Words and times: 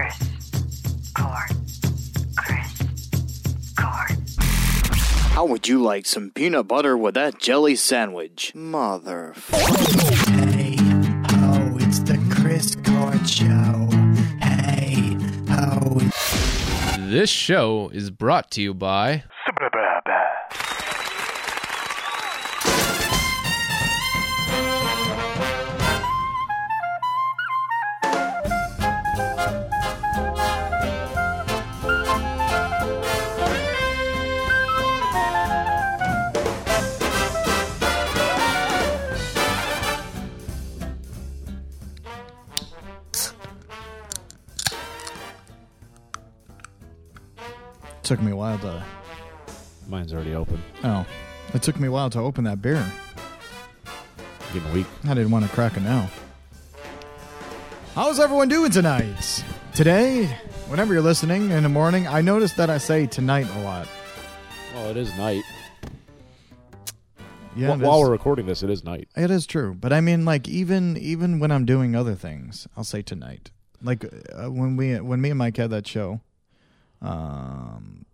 Chris. 0.00 1.12
Cord. 1.14 1.50
Chris. 2.34 2.78
Cord. 3.76 4.16
How 5.34 5.44
would 5.44 5.68
you 5.68 5.82
like 5.82 6.06
some 6.06 6.30
peanut 6.30 6.68
butter 6.68 6.96
with 6.96 7.12
that 7.14 7.38
jelly 7.38 7.76
sandwich? 7.76 8.54
Mother. 8.54 9.34
Hey, 9.50 10.76
oh, 10.78 11.76
it's 11.80 11.98
the 11.98 12.18
Chris 12.30 12.76
Cord 12.76 13.28
Show. 13.28 13.88
Hey, 14.40 15.18
oh, 15.50 16.00
This 17.10 17.28
show 17.28 17.90
is 17.92 18.10
brought 18.10 18.50
to 18.52 18.62
you 18.62 18.72
by 18.72 19.24
took 48.10 48.20
me 48.20 48.32
a 48.32 48.36
while 48.36 48.58
to. 48.58 48.82
Mine's 49.86 50.12
already 50.12 50.34
open. 50.34 50.60
Oh, 50.82 51.06
it 51.54 51.62
took 51.62 51.78
me 51.78 51.86
a 51.86 51.92
while 51.92 52.10
to 52.10 52.18
open 52.18 52.42
that 52.42 52.60
beer. 52.60 52.84
Getting 54.52 54.72
weak. 54.72 54.86
I 55.04 55.14
didn't 55.14 55.30
want 55.30 55.44
to 55.44 55.50
crack 55.52 55.76
it 55.76 55.82
now. 55.84 56.10
How's 57.94 58.18
everyone 58.18 58.48
doing 58.48 58.72
tonight? 58.72 59.44
Today, 59.76 60.24
whenever 60.66 60.92
you're 60.92 61.04
listening 61.04 61.52
in 61.52 61.62
the 61.62 61.68
morning, 61.68 62.08
I 62.08 62.20
noticed 62.20 62.56
that 62.56 62.68
I 62.68 62.78
say 62.78 63.06
tonight 63.06 63.46
a 63.54 63.60
lot. 63.60 63.86
Well, 64.74 64.90
it 64.90 64.96
is 64.96 65.16
night. 65.16 65.44
Yeah, 67.54 67.76
Wh- 67.76 67.80
it 67.80 67.86
while 67.86 68.00
is- 68.00 68.06
we're 68.06 68.10
recording 68.10 68.46
this, 68.46 68.64
it 68.64 68.70
is 68.70 68.82
night. 68.82 69.08
It 69.16 69.30
is 69.30 69.46
true, 69.46 69.72
but 69.78 69.92
I 69.92 70.00
mean, 70.00 70.24
like 70.24 70.48
even 70.48 70.96
even 70.96 71.38
when 71.38 71.52
I'm 71.52 71.64
doing 71.64 71.94
other 71.94 72.16
things, 72.16 72.66
I'll 72.76 72.82
say 72.82 73.02
tonight. 73.02 73.52
Like 73.80 74.04
uh, 74.04 74.50
when 74.50 74.76
we 74.76 74.98
when 74.98 75.20
me 75.20 75.30
and 75.30 75.38
Mike 75.38 75.58
had 75.58 75.70
that 75.70 75.86
show, 75.86 76.22
um, 77.02 78.04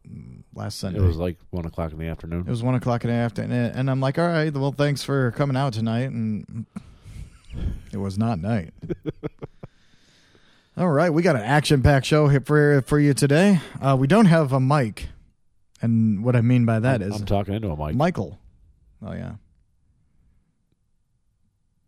last 0.54 0.78
Sunday. 0.78 0.98
It 0.98 1.02
was 1.02 1.16
like 1.16 1.36
one 1.50 1.64
o'clock 1.66 1.92
in 1.92 1.98
the 1.98 2.06
afternoon. 2.06 2.40
It 2.40 2.50
was 2.50 2.62
one 2.62 2.74
o'clock 2.74 3.04
in 3.04 3.10
the 3.10 3.16
afternoon, 3.16 3.72
and 3.74 3.90
I'm 3.90 4.00
like, 4.00 4.18
all 4.18 4.26
right, 4.28 4.52
well, 4.52 4.72
thanks 4.72 5.02
for 5.02 5.30
coming 5.32 5.56
out 5.56 5.72
tonight, 5.72 6.10
and 6.10 6.66
it 7.92 7.98
was 7.98 8.16
not 8.18 8.38
night. 8.38 8.72
all 10.76 10.88
right, 10.90 11.10
we 11.10 11.22
got 11.22 11.36
an 11.36 11.42
action-packed 11.42 12.06
show 12.06 12.28
here 12.28 12.40
for 12.40 12.82
for 12.82 12.98
you 12.98 13.14
today. 13.14 13.60
Uh, 13.80 13.96
we 13.98 14.06
don't 14.06 14.26
have 14.26 14.52
a 14.52 14.60
mic, 14.60 15.08
and 15.80 16.22
what 16.24 16.36
I 16.36 16.40
mean 16.40 16.64
by 16.64 16.78
that 16.80 17.02
I'm, 17.02 17.10
is 17.12 17.20
I'm 17.20 17.26
talking 17.26 17.54
into 17.54 17.68
a 17.70 17.76
mic. 17.76 17.96
Michael. 17.96 18.38
Oh 19.04 19.12
yeah, 19.12 19.34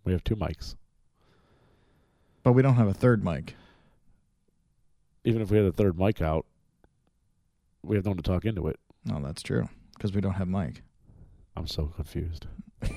We 0.04 0.12
have 0.12 0.22
two 0.24 0.36
mics. 0.36 0.74
but 2.42 2.52
we 2.52 2.62
don't 2.62 2.74
have 2.74 2.88
a 2.88 2.94
third 2.94 3.24
mic. 3.24 3.54
Even 5.24 5.42
if 5.42 5.50
we 5.50 5.56
had 5.56 5.66
a 5.66 5.72
third 5.72 5.98
mic 5.98 6.22
out, 6.22 6.46
we 7.82 7.96
have 7.96 8.04
no 8.04 8.10
one 8.10 8.16
to 8.18 8.22
talk 8.22 8.44
into 8.44 8.66
it. 8.68 8.78
No, 9.04 9.20
that's 9.22 9.42
true 9.42 9.68
because 9.94 10.12
we 10.12 10.20
don't 10.20 10.34
have 10.34 10.48
Mike. 10.48 10.82
I'm 11.56 11.66
so 11.66 11.86
confused. 11.86 12.46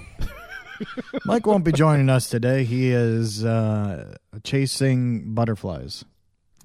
Mike 1.26 1.46
won't 1.46 1.64
be 1.64 1.72
joining 1.72 2.10
us 2.10 2.28
today. 2.30 2.64
He 2.64 2.92
is 2.92 3.44
uh, 3.46 4.16
chasing 4.44 5.34
butterflies. 5.34 6.06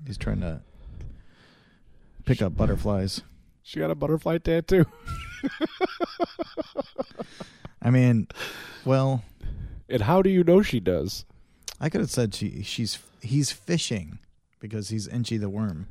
He's 0.06 0.18
trying 0.18 0.40
to 0.40 0.62
pick 2.24 2.40
up 2.42 2.56
butterflies. 2.56 3.22
She 3.62 3.78
got 3.80 3.90
a 3.90 3.94
butterfly 3.94 4.38
tattoo. 4.38 4.86
I 7.82 7.90
mean, 7.90 8.28
well, 8.84 9.22
And 9.88 10.02
how 10.02 10.22
do 10.22 10.30
you 10.30 10.42
know 10.44 10.62
she 10.62 10.80
does? 10.80 11.24
I 11.80 11.88
could 11.88 12.00
have 12.00 12.10
said 12.10 12.34
she 12.34 12.62
she's 12.62 12.98
he's 13.20 13.52
fishing 13.52 14.18
because 14.60 14.88
he's 14.88 15.06
Inchy 15.08 15.36
the 15.38 15.48
worm. 15.50 15.86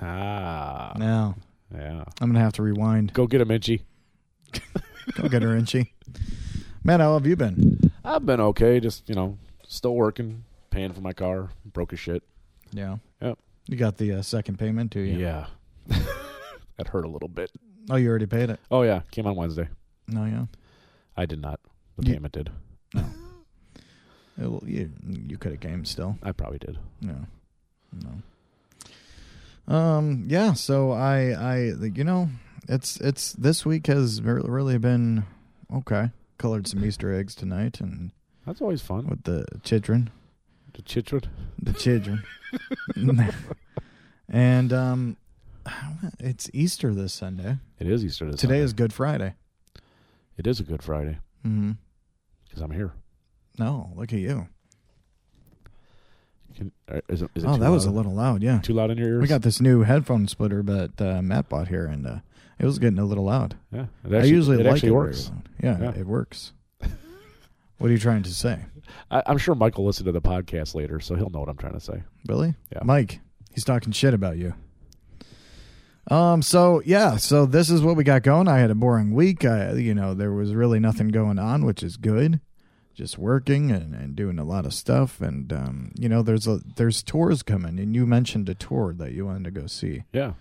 Ah, 0.00 0.92
Now 0.96 1.36
yeah. 1.74 2.04
I'm 2.20 2.28
gonna 2.28 2.40
have 2.40 2.52
to 2.54 2.62
rewind. 2.62 3.12
Go 3.12 3.26
get 3.26 3.40
him, 3.40 3.50
Inchy. 3.50 3.82
Go 5.14 5.28
get 5.28 5.42
her, 5.42 5.56
Inchy. 5.56 5.92
Man, 6.84 7.00
how 7.00 7.14
have 7.14 7.26
you 7.26 7.36
been? 7.36 7.90
I've 8.04 8.24
been 8.26 8.40
okay. 8.40 8.80
Just 8.80 9.08
you 9.08 9.14
know, 9.14 9.36
still 9.66 9.94
working, 9.94 10.44
paying 10.70 10.92
for 10.92 11.00
my 11.00 11.12
car. 11.12 11.50
Broke 11.64 11.92
as 11.92 12.00
shit. 12.00 12.22
Yeah. 12.72 12.96
Yep. 13.20 13.38
You 13.68 13.76
got 13.76 13.98
the 13.98 14.12
uh, 14.14 14.22
second 14.22 14.58
payment, 14.58 14.94
you? 14.94 15.02
Yeah, 15.02 15.46
that 15.88 16.88
hurt 16.88 17.04
a 17.04 17.08
little 17.08 17.28
bit. 17.28 17.50
Oh, 17.90 17.96
you 17.96 18.08
already 18.08 18.26
paid 18.26 18.50
it. 18.50 18.58
Oh 18.70 18.82
yeah, 18.82 19.02
came 19.10 19.26
on 19.26 19.36
Wednesday. 19.36 19.68
No, 20.08 20.24
yeah. 20.24 20.46
I 21.16 21.26
did 21.26 21.40
not. 21.40 21.60
The 21.96 22.06
You- 22.06 22.14
payment 22.14 22.32
did. 22.32 22.50
It 24.40 24.46
will- 24.46 24.64
you 24.66 24.90
you 25.06 25.36
could 25.36 25.52
have 25.52 25.60
came 25.60 25.84
still. 25.84 26.16
I 26.22 26.32
probably 26.32 26.58
did. 26.58 26.78
No, 27.02 27.14
no. 27.92 28.10
Um. 29.70 30.26
Yeah. 30.28 30.52
So 30.54 30.90
I, 30.92 31.30
I, 31.30 31.56
you 31.94 32.04
know, 32.04 32.28
it's 32.68 32.96
it's 33.00 33.32
this 33.34 33.64
week 33.64 33.86
has 33.86 34.20
really 34.22 34.78
been 34.78 35.24
okay. 35.72 36.10
Colored 36.38 36.66
some 36.66 36.84
Easter 36.84 37.14
eggs 37.14 37.34
tonight, 37.34 37.80
and 37.80 38.10
That's 38.46 38.60
always 38.60 38.80
fun. 38.82 39.06
with 39.06 39.22
the 39.24 39.44
children, 39.62 40.10
The 40.74 40.82
chitchwood. 40.82 41.26
the 41.62 41.72
children, 41.74 42.24
and 44.28 44.72
um, 44.72 45.16
it's 46.18 46.48
Easter 46.54 46.94
this 46.94 47.12
Sunday. 47.12 47.58
It 47.78 47.86
is 47.86 48.04
Easter 48.04 48.26
this 48.30 48.40
Today 48.40 48.54
Sunday. 48.54 48.64
is 48.64 48.72
Good 48.72 48.92
Friday. 48.92 49.34
It 50.36 50.46
is 50.46 50.58
a 50.60 50.62
Good 50.64 50.82
Friday 50.82 51.18
hmm 51.42 51.72
because 52.44 52.62
I'm 52.62 52.70
here. 52.72 52.92
No, 53.58 53.92
look 53.94 54.12
at 54.12 54.18
you. 54.18 54.48
Can, 56.56 56.72
uh, 56.90 57.00
is 57.08 57.22
it, 57.22 57.30
is 57.34 57.44
it 57.44 57.46
Oh, 57.48 57.56
that 57.56 57.68
was 57.70 57.86
a 57.86 57.90
little 57.90 58.14
loud. 58.14 58.42
Yeah, 58.42 58.60
too 58.60 58.72
loud 58.74 58.90
in 58.90 58.98
your 58.98 59.08
ears. 59.08 59.22
we 59.22 59.28
got 59.28 59.42
this 59.42 59.60
new 59.60 59.82
headphone 59.82 60.26
splitter 60.28 60.62
that 60.62 61.00
uh, 61.00 61.22
Matt 61.22 61.48
bought 61.48 61.68
here, 61.68 61.86
and 61.86 62.06
uh, 62.06 62.16
it 62.58 62.66
was 62.66 62.78
getting 62.78 62.98
a 62.98 63.04
little 63.04 63.24
loud. 63.24 63.56
Yeah, 63.72 63.86
it 64.04 64.14
I 64.14 64.24
usually 64.24 64.60
it 64.60 64.64
like 64.66 64.74
actually 64.74 64.88
it 64.90 64.92
works. 64.92 65.30
loud. 65.30 65.48
Yeah, 65.62 65.78
Yeah. 65.80 66.00
it 66.00 66.06
works. 66.06 66.52
what 67.78 67.88
are 67.88 67.92
you 67.92 67.98
trying 67.98 68.22
to 68.24 68.34
say, 68.34 68.58
I, 69.10 69.22
I'm 69.26 69.38
sure 69.38 69.54
Michael 69.54 69.84
listened 69.86 70.06
to 70.06 70.12
the 70.12 70.20
podcast 70.20 70.74
later, 70.74 71.00
so 71.00 71.14
he'll 71.14 71.30
know 71.30 71.40
what 71.40 71.48
I'm 71.48 71.56
trying 71.56 71.74
to 71.74 71.80
say. 71.80 72.02
Really? 72.28 72.54
Yeah. 72.72 72.80
Mike, 72.84 73.20
he's 73.54 73.64
talking 73.64 73.92
shit 73.92 74.12
about 74.14 74.36
you. 74.36 74.54
Um. 76.10 76.42
So 76.42 76.82
yeah. 76.84 77.16
So 77.18 77.46
this 77.46 77.70
is 77.70 77.82
what 77.82 77.94
we 77.96 78.04
got 78.04 78.22
going. 78.22 78.48
I 78.48 78.58
had 78.58 78.70
a 78.70 78.74
boring 78.74 79.14
week. 79.14 79.44
I, 79.44 79.72
you 79.74 79.94
know, 79.94 80.14
there 80.14 80.32
was 80.32 80.54
really 80.54 80.80
nothing 80.80 81.08
going 81.08 81.38
on, 81.38 81.64
which 81.64 81.82
is 81.82 81.96
good. 81.96 82.40
Just 82.94 83.16
working 83.18 83.70
and, 83.70 83.94
and 83.94 84.14
doing 84.14 84.38
a 84.38 84.44
lot 84.44 84.66
of 84.66 84.74
stuff, 84.74 85.20
and 85.22 85.50
um, 85.52 85.92
you 85.98 86.08
know, 86.08 86.22
there's 86.22 86.46
a 86.46 86.60
there's 86.76 87.02
tours 87.02 87.42
coming, 87.42 87.78
and 87.78 87.94
you 87.94 88.04
mentioned 88.06 88.48
a 88.48 88.54
tour 88.54 88.92
that 88.94 89.12
you 89.12 89.24
wanted 89.26 89.44
to 89.44 89.50
go 89.60 89.66
see. 89.66 90.04
Yeah, 90.12 90.32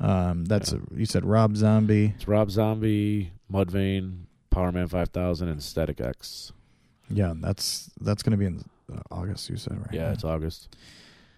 Um, 0.00 0.44
that's 0.46 0.72
a, 0.72 0.80
you 0.94 1.06
said 1.06 1.24
Rob 1.24 1.56
Zombie. 1.56 2.14
it's 2.16 2.26
Rob 2.26 2.50
Zombie, 2.50 3.32
Mudvayne, 3.52 4.22
Powerman 4.50 4.90
5000, 4.90 5.48
and 5.48 5.62
Static 5.62 6.00
X. 6.00 6.52
Yeah, 7.08 7.34
that's 7.36 7.90
that's 8.00 8.22
going 8.22 8.32
to 8.32 8.36
be 8.38 8.46
in 8.46 8.64
August. 9.10 9.48
You 9.50 9.56
said 9.56 9.78
right? 9.78 9.92
Yeah, 9.92 10.12
it's 10.12 10.24
August. 10.24 10.74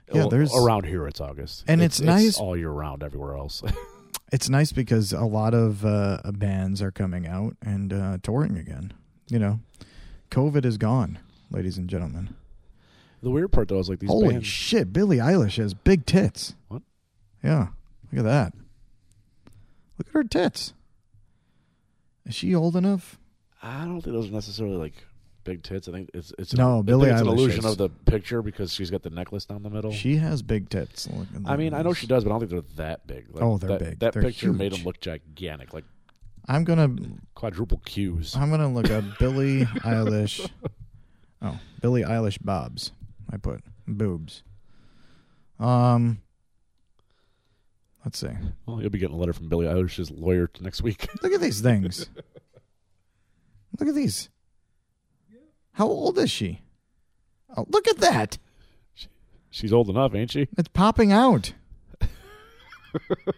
Yeah, 0.09 0.21
Well, 0.21 0.29
there's- 0.31 0.55
around 0.57 0.87
here 0.87 1.07
it's 1.07 1.21
August, 1.21 1.65
And 1.67 1.83
it's 1.83 2.01
nice- 2.01 2.39
all 2.39 2.57
year 2.57 2.71
round 2.71 3.03
everywhere 3.03 3.37
else. 3.37 3.63
it's 4.33 4.49
nice 4.49 4.71
because 4.73 5.13
a 5.13 5.25
lot 5.25 5.53
of 5.53 5.85
uh, 5.85 6.21
bands 6.33 6.81
are 6.81 6.91
coming 6.93 7.27
out 7.27 7.57
and 7.61 7.93
uh, 7.93 8.19
touring 8.23 8.57
again. 8.57 8.93
You 9.29 9.39
know, 9.39 9.61
COVID 10.31 10.65
is 10.65 10.79
gone, 10.79 11.19
ladies 11.51 11.79
and 11.79 11.89
gentlemen. 11.89 12.35
the 13.23 13.31
weird 13.31 13.53
part 13.53 13.69
though 13.69 13.79
is 13.79 13.89
like 13.89 14.01
these 14.01 14.11
Holy 14.11 14.31
bands. 14.35 14.47
shit, 14.47 14.93
Billie 14.93 15.19
Eilish 15.19 15.57
has 15.57 15.75
big 15.75 16.07
tits. 16.07 16.55
What? 16.69 16.83
Yeah, 17.43 17.69
look 18.13 18.21
at 18.21 18.25
that. 18.25 18.53
Look 19.99 20.09
at 20.09 20.13
her 20.15 20.25
tits. 20.25 20.75
Is 22.27 22.35
she 22.35 22.55
old 22.55 22.75
enough? 22.75 23.19
I 23.63 23.85
don't 23.85 24.01
think 24.01 24.15
those 24.17 24.29
are 24.29 24.33
necessarily 24.33 24.77
like 24.77 24.95
big 25.45 25.63
tits. 25.63 25.89
I 25.89 25.93
think 25.93 26.11
it's 26.15 26.33
it's 26.39 26.55
No, 26.55 26.75
an, 26.75 26.79
I 26.81 26.83
Billie 26.83 27.11
it's 27.11 27.21
an 27.21 27.27
Eilish 27.27 27.31
illusion 27.33 27.59
is. 27.61 27.73
of 27.73 27.79
the 27.79 27.89
picture 27.91 28.43
because 28.43 28.73
she's 28.73 28.91
got 28.91 29.03
the 29.03 29.11
necklace 29.11 29.45
down 29.45 29.63
the 29.63 29.71
middle. 29.71 29.93
She 29.93 30.17
has 30.17 30.43
big 30.43 30.69
tits. 30.71 31.09
I 31.47 31.57
mean, 31.57 31.75
I 31.75 31.83
know 31.83 31.93
she 31.93 32.07
does, 32.07 32.25
but 32.25 32.31
I 32.31 32.33
don't 32.39 32.41
think 32.49 32.51
they're 32.51 32.77
that 32.87 33.07
big. 33.07 33.27
Like, 33.31 33.43
Oh, 33.43 33.59
they're 33.59 33.69
that, 33.71 33.79
big. 33.79 33.99
That 34.01 34.15
They're 34.15 34.23
picture 34.23 34.53
made 34.53 34.73
them 34.73 34.83
look 34.85 35.01
gigantic, 35.01 35.73
like 35.75 35.85
I'm 36.47 36.65
gonna 36.65 36.95
quadruple 37.35 37.79
Qs. 37.87 38.37
I'm 38.37 38.51
gonna 38.51 38.73
look 38.73 38.91
up 38.91 39.05
Billie 39.19 39.65
Eilish. 39.65 40.49
Oh, 41.41 41.59
Billie 41.81 42.03
Eilish 42.03 42.39
bobs. 42.43 42.93
I 43.31 43.37
put 43.37 43.63
boobs. 43.87 44.43
Um, 45.59 46.21
let's 48.05 48.19
see. 48.19 48.29
Well, 48.67 48.81
you'll 48.81 48.91
be 48.91 48.99
getting 48.99 49.17
a 49.17 49.19
letter 49.19 49.33
from 49.33 49.49
Billie 49.49 49.67
Eilish's 49.67 50.11
lawyer 50.11 50.51
next 50.61 50.83
week. 50.83 51.09
Look 51.23 51.33
at 51.33 51.41
these 51.41 51.61
things. 51.61 52.09
look 53.79 53.89
at 53.89 53.95
these. 53.95 54.29
How 55.73 55.87
old 55.87 56.19
is 56.19 56.31
she? 56.31 56.63
Oh, 57.57 57.67
look 57.69 57.89
at 57.89 57.99
that. 57.99 58.39
She's 59.51 59.73
old 59.73 59.89
enough, 59.89 60.15
ain't 60.15 60.31
she? 60.31 60.49
It's 60.59 60.69
popping 60.69 61.13
out. 61.13 61.53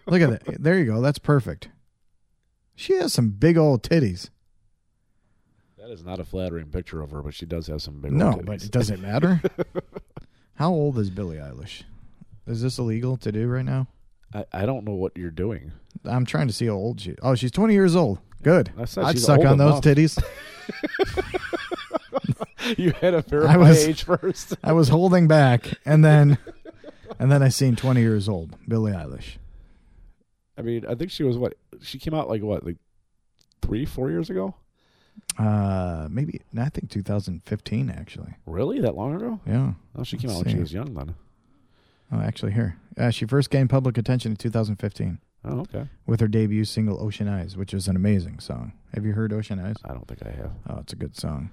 Look 0.07 0.21
at 0.23 0.45
that. 0.45 0.63
There 0.63 0.79
you 0.79 0.87
go. 0.87 1.01
That's 1.01 1.19
perfect. 1.19 1.69
She 2.77 2.93
has 2.95 3.13
some 3.13 3.31
big 3.31 3.57
old 3.57 3.83
titties. 3.83 4.29
That 5.79 5.91
is 5.91 6.05
not 6.05 6.21
a 6.21 6.25
flattering 6.25 6.67
picture 6.67 7.01
of 7.01 7.11
her, 7.11 7.23
but 7.23 7.35
she 7.35 7.47
does 7.47 7.67
have 7.69 7.81
some 7.83 8.01
big. 8.01 8.13
No, 8.13 8.41
but 8.45 8.63
it 8.63 8.71
doesn't 8.71 9.01
matter. 9.01 9.41
How 10.55 10.71
old 10.71 10.99
is 10.99 11.11
Billie 11.11 11.37
Eilish? 11.39 11.83
Is 12.47 12.63
this 12.63 12.79
illegal 12.79 13.17
to 13.19 13.33
do 13.33 13.47
right 13.49 13.65
now? 13.65 13.89
I, 14.35 14.45
I 14.53 14.67
don't 14.67 14.85
know 14.85 14.95
what 14.95 15.17
you're 15.17 15.31
doing. 15.31 15.73
I'm 16.05 16.27
trying 16.27 16.47
to 16.49 16.53
see 16.53 16.67
how 16.67 16.73
old 16.73 17.01
she. 17.01 17.15
Oh, 17.23 17.35
she's 17.35 17.51
20 17.51 17.75
years 17.75 17.97
old. 17.97 18.19
Good. 18.43 18.73
I'd 18.79 19.19
suck 19.19 19.45
on 19.45 19.59
those 19.59 19.81
titties. 19.81 20.23
you 22.77 22.93
had 23.01 23.11
to 23.13 23.23
verify 23.23 23.53
I 23.55 23.57
was- 23.57 23.87
age 23.87 24.05
first. 24.05 24.57
I 24.63 24.73
was 24.73 24.89
holding 24.89 25.29
back, 25.29 25.75
and 25.85 26.05
then, 26.05 26.39
and 27.19 27.31
then 27.31 27.43
I 27.43 27.49
seen 27.49 27.77
20 27.77 28.01
years 28.01 28.29
old 28.29 28.57
Billie 28.69 28.93
Eilish. 28.93 29.37
I 30.59 30.63
mean, 30.63 30.85
I 30.87 30.95
think 30.95 31.11
she 31.11 31.23
was 31.23 31.37
what? 31.39 31.55
She 31.83 31.99
came 31.99 32.15
out 32.15 32.29
like 32.29 32.43
what, 32.43 32.65
like 32.65 32.77
three, 33.63 33.85
four 33.85 34.11
years 34.11 34.31
ago? 34.31 34.55
Uh, 35.39 36.09
maybe 36.11 36.41
no, 36.53 36.63
I 36.63 36.69
think 36.69 36.91
2015 36.91 37.91
actually. 37.91 38.35
Really? 38.47 38.81
That 38.81 38.95
long 38.97 39.15
ago? 39.17 39.41
Yeah. 39.47 39.73
Oh, 39.97 40.03
she 40.05 40.17
came 40.17 40.29
Let's 40.29 40.41
out 40.41 40.47
when 40.47 40.55
she 40.55 40.61
was 40.61 40.73
young 40.73 40.95
then. 40.95 41.15
Oh, 42.13 42.21
actually, 42.21 42.53
here. 42.53 42.77
Uh, 42.97 43.11
she 43.11 43.27
first 43.27 43.51
gained 43.51 43.69
public 43.71 43.99
attention 43.99 44.33
in 44.33 44.37
2015 44.37 45.19
Oh, 45.45 45.61
okay. 45.61 45.89
with 46.07 46.21
her 46.21 46.29
debut 46.29 46.65
single 46.65 47.03
"Ocean 47.03 47.29
Eyes," 47.29 47.57
which 47.57 47.73
is 47.75 47.89
an 47.89 47.97
amazing 47.97 48.39
song. 48.41 48.73
Have 48.95 49.05
you 49.05 49.13
heard 49.13 49.33
"Ocean 49.33 49.59
Eyes"? 49.59 49.77
I 49.85 49.89
don't 49.93 50.07
think 50.07 50.21
I 50.25 50.31
have. 50.31 50.53
Oh, 50.69 50.79
it's 50.81 50.93
a 50.93 50.97
good 50.97 51.17
song. 51.17 51.51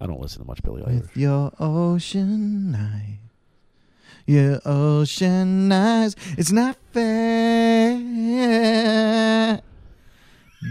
I 0.00 0.06
don't 0.06 0.20
listen 0.20 0.40
to 0.42 0.46
much 0.46 0.62
Billie 0.62 0.82
Eilish. 0.82 1.00
With 1.02 1.16
your 1.16 1.52
ocean 1.58 2.74
eyes, 2.74 3.18
your 4.26 4.60
ocean 4.64 5.70
eyes, 5.72 6.14
it's 6.36 6.52
not 6.52 6.76
fair. 6.92 7.97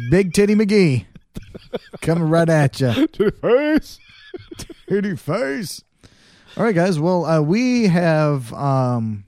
Big 0.09 0.33
Titty 0.33 0.55
McGee 0.55 1.05
coming 2.01 2.29
right 2.29 2.49
at 2.49 2.79
you. 2.79 2.87
the 2.87 3.31
face. 3.41 3.99
Titty 4.87 5.15
face. 5.15 5.83
All 6.55 6.63
right, 6.63 6.73
guys. 6.73 6.99
Well, 6.99 7.25
uh, 7.25 7.41
we 7.41 7.87
have 7.87 8.51
um, 8.53 9.25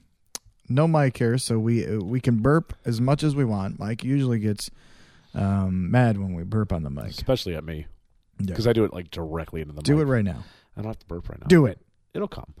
no 0.68 0.88
mic 0.88 1.16
here, 1.16 1.38
so 1.38 1.58
we 1.58 1.86
uh, 1.86 2.00
we 2.00 2.20
can 2.20 2.38
burp 2.38 2.74
as 2.84 3.00
much 3.00 3.22
as 3.22 3.36
we 3.36 3.44
want. 3.44 3.78
Mike 3.78 4.02
usually 4.02 4.38
gets 4.40 4.70
um, 5.34 5.90
mad 5.90 6.18
when 6.18 6.34
we 6.34 6.42
burp 6.42 6.72
on 6.72 6.82
the 6.82 6.90
mic. 6.90 7.06
Especially 7.06 7.54
at 7.54 7.64
me. 7.64 7.86
Yeah. 8.38 8.46
Because 8.46 8.66
I 8.66 8.72
do 8.72 8.84
it 8.84 8.92
like 8.92 9.10
directly 9.10 9.60
into 9.60 9.72
the 9.72 9.78
mic. 9.78 9.84
Do 9.84 9.96
mic. 9.96 10.02
it 10.02 10.06
right 10.06 10.24
now. 10.24 10.42
I 10.76 10.80
don't 10.82 10.88
have 10.90 10.98
to 10.98 11.06
burp 11.06 11.28
right 11.28 11.38
now. 11.40 11.46
Do 11.46 11.66
it. 11.66 11.78
It'll 12.14 12.28
come. 12.28 12.54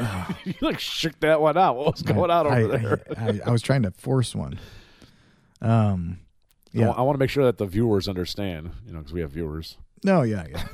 you 0.44 0.54
like 0.60 0.78
shook 0.78 1.18
that 1.20 1.40
one 1.40 1.56
out. 1.56 1.76
What 1.76 1.92
was 1.94 2.02
going 2.02 2.30
on 2.30 2.46
over 2.46 2.74
I, 2.74 2.78
there? 2.78 3.02
I, 3.16 3.28
I, 3.28 3.40
I 3.46 3.50
was 3.50 3.62
trying 3.62 3.82
to 3.82 3.90
force 3.92 4.34
one. 4.34 4.58
Um, 5.60 6.20
I 6.74 6.78
yeah. 6.78 6.88
wa- 6.88 6.94
I, 6.94 7.02
want 7.02 7.16
to 7.16 7.18
make 7.18 7.30
sure 7.30 7.44
that 7.44 7.58
the 7.58 7.66
viewers 7.66 8.08
understand, 8.08 8.70
you 8.86 8.92
know, 8.92 9.00
because 9.00 9.12
we 9.12 9.20
have 9.20 9.32
viewers. 9.32 9.76
No, 10.04 10.22
yeah, 10.22 10.46
yeah. 10.50 10.64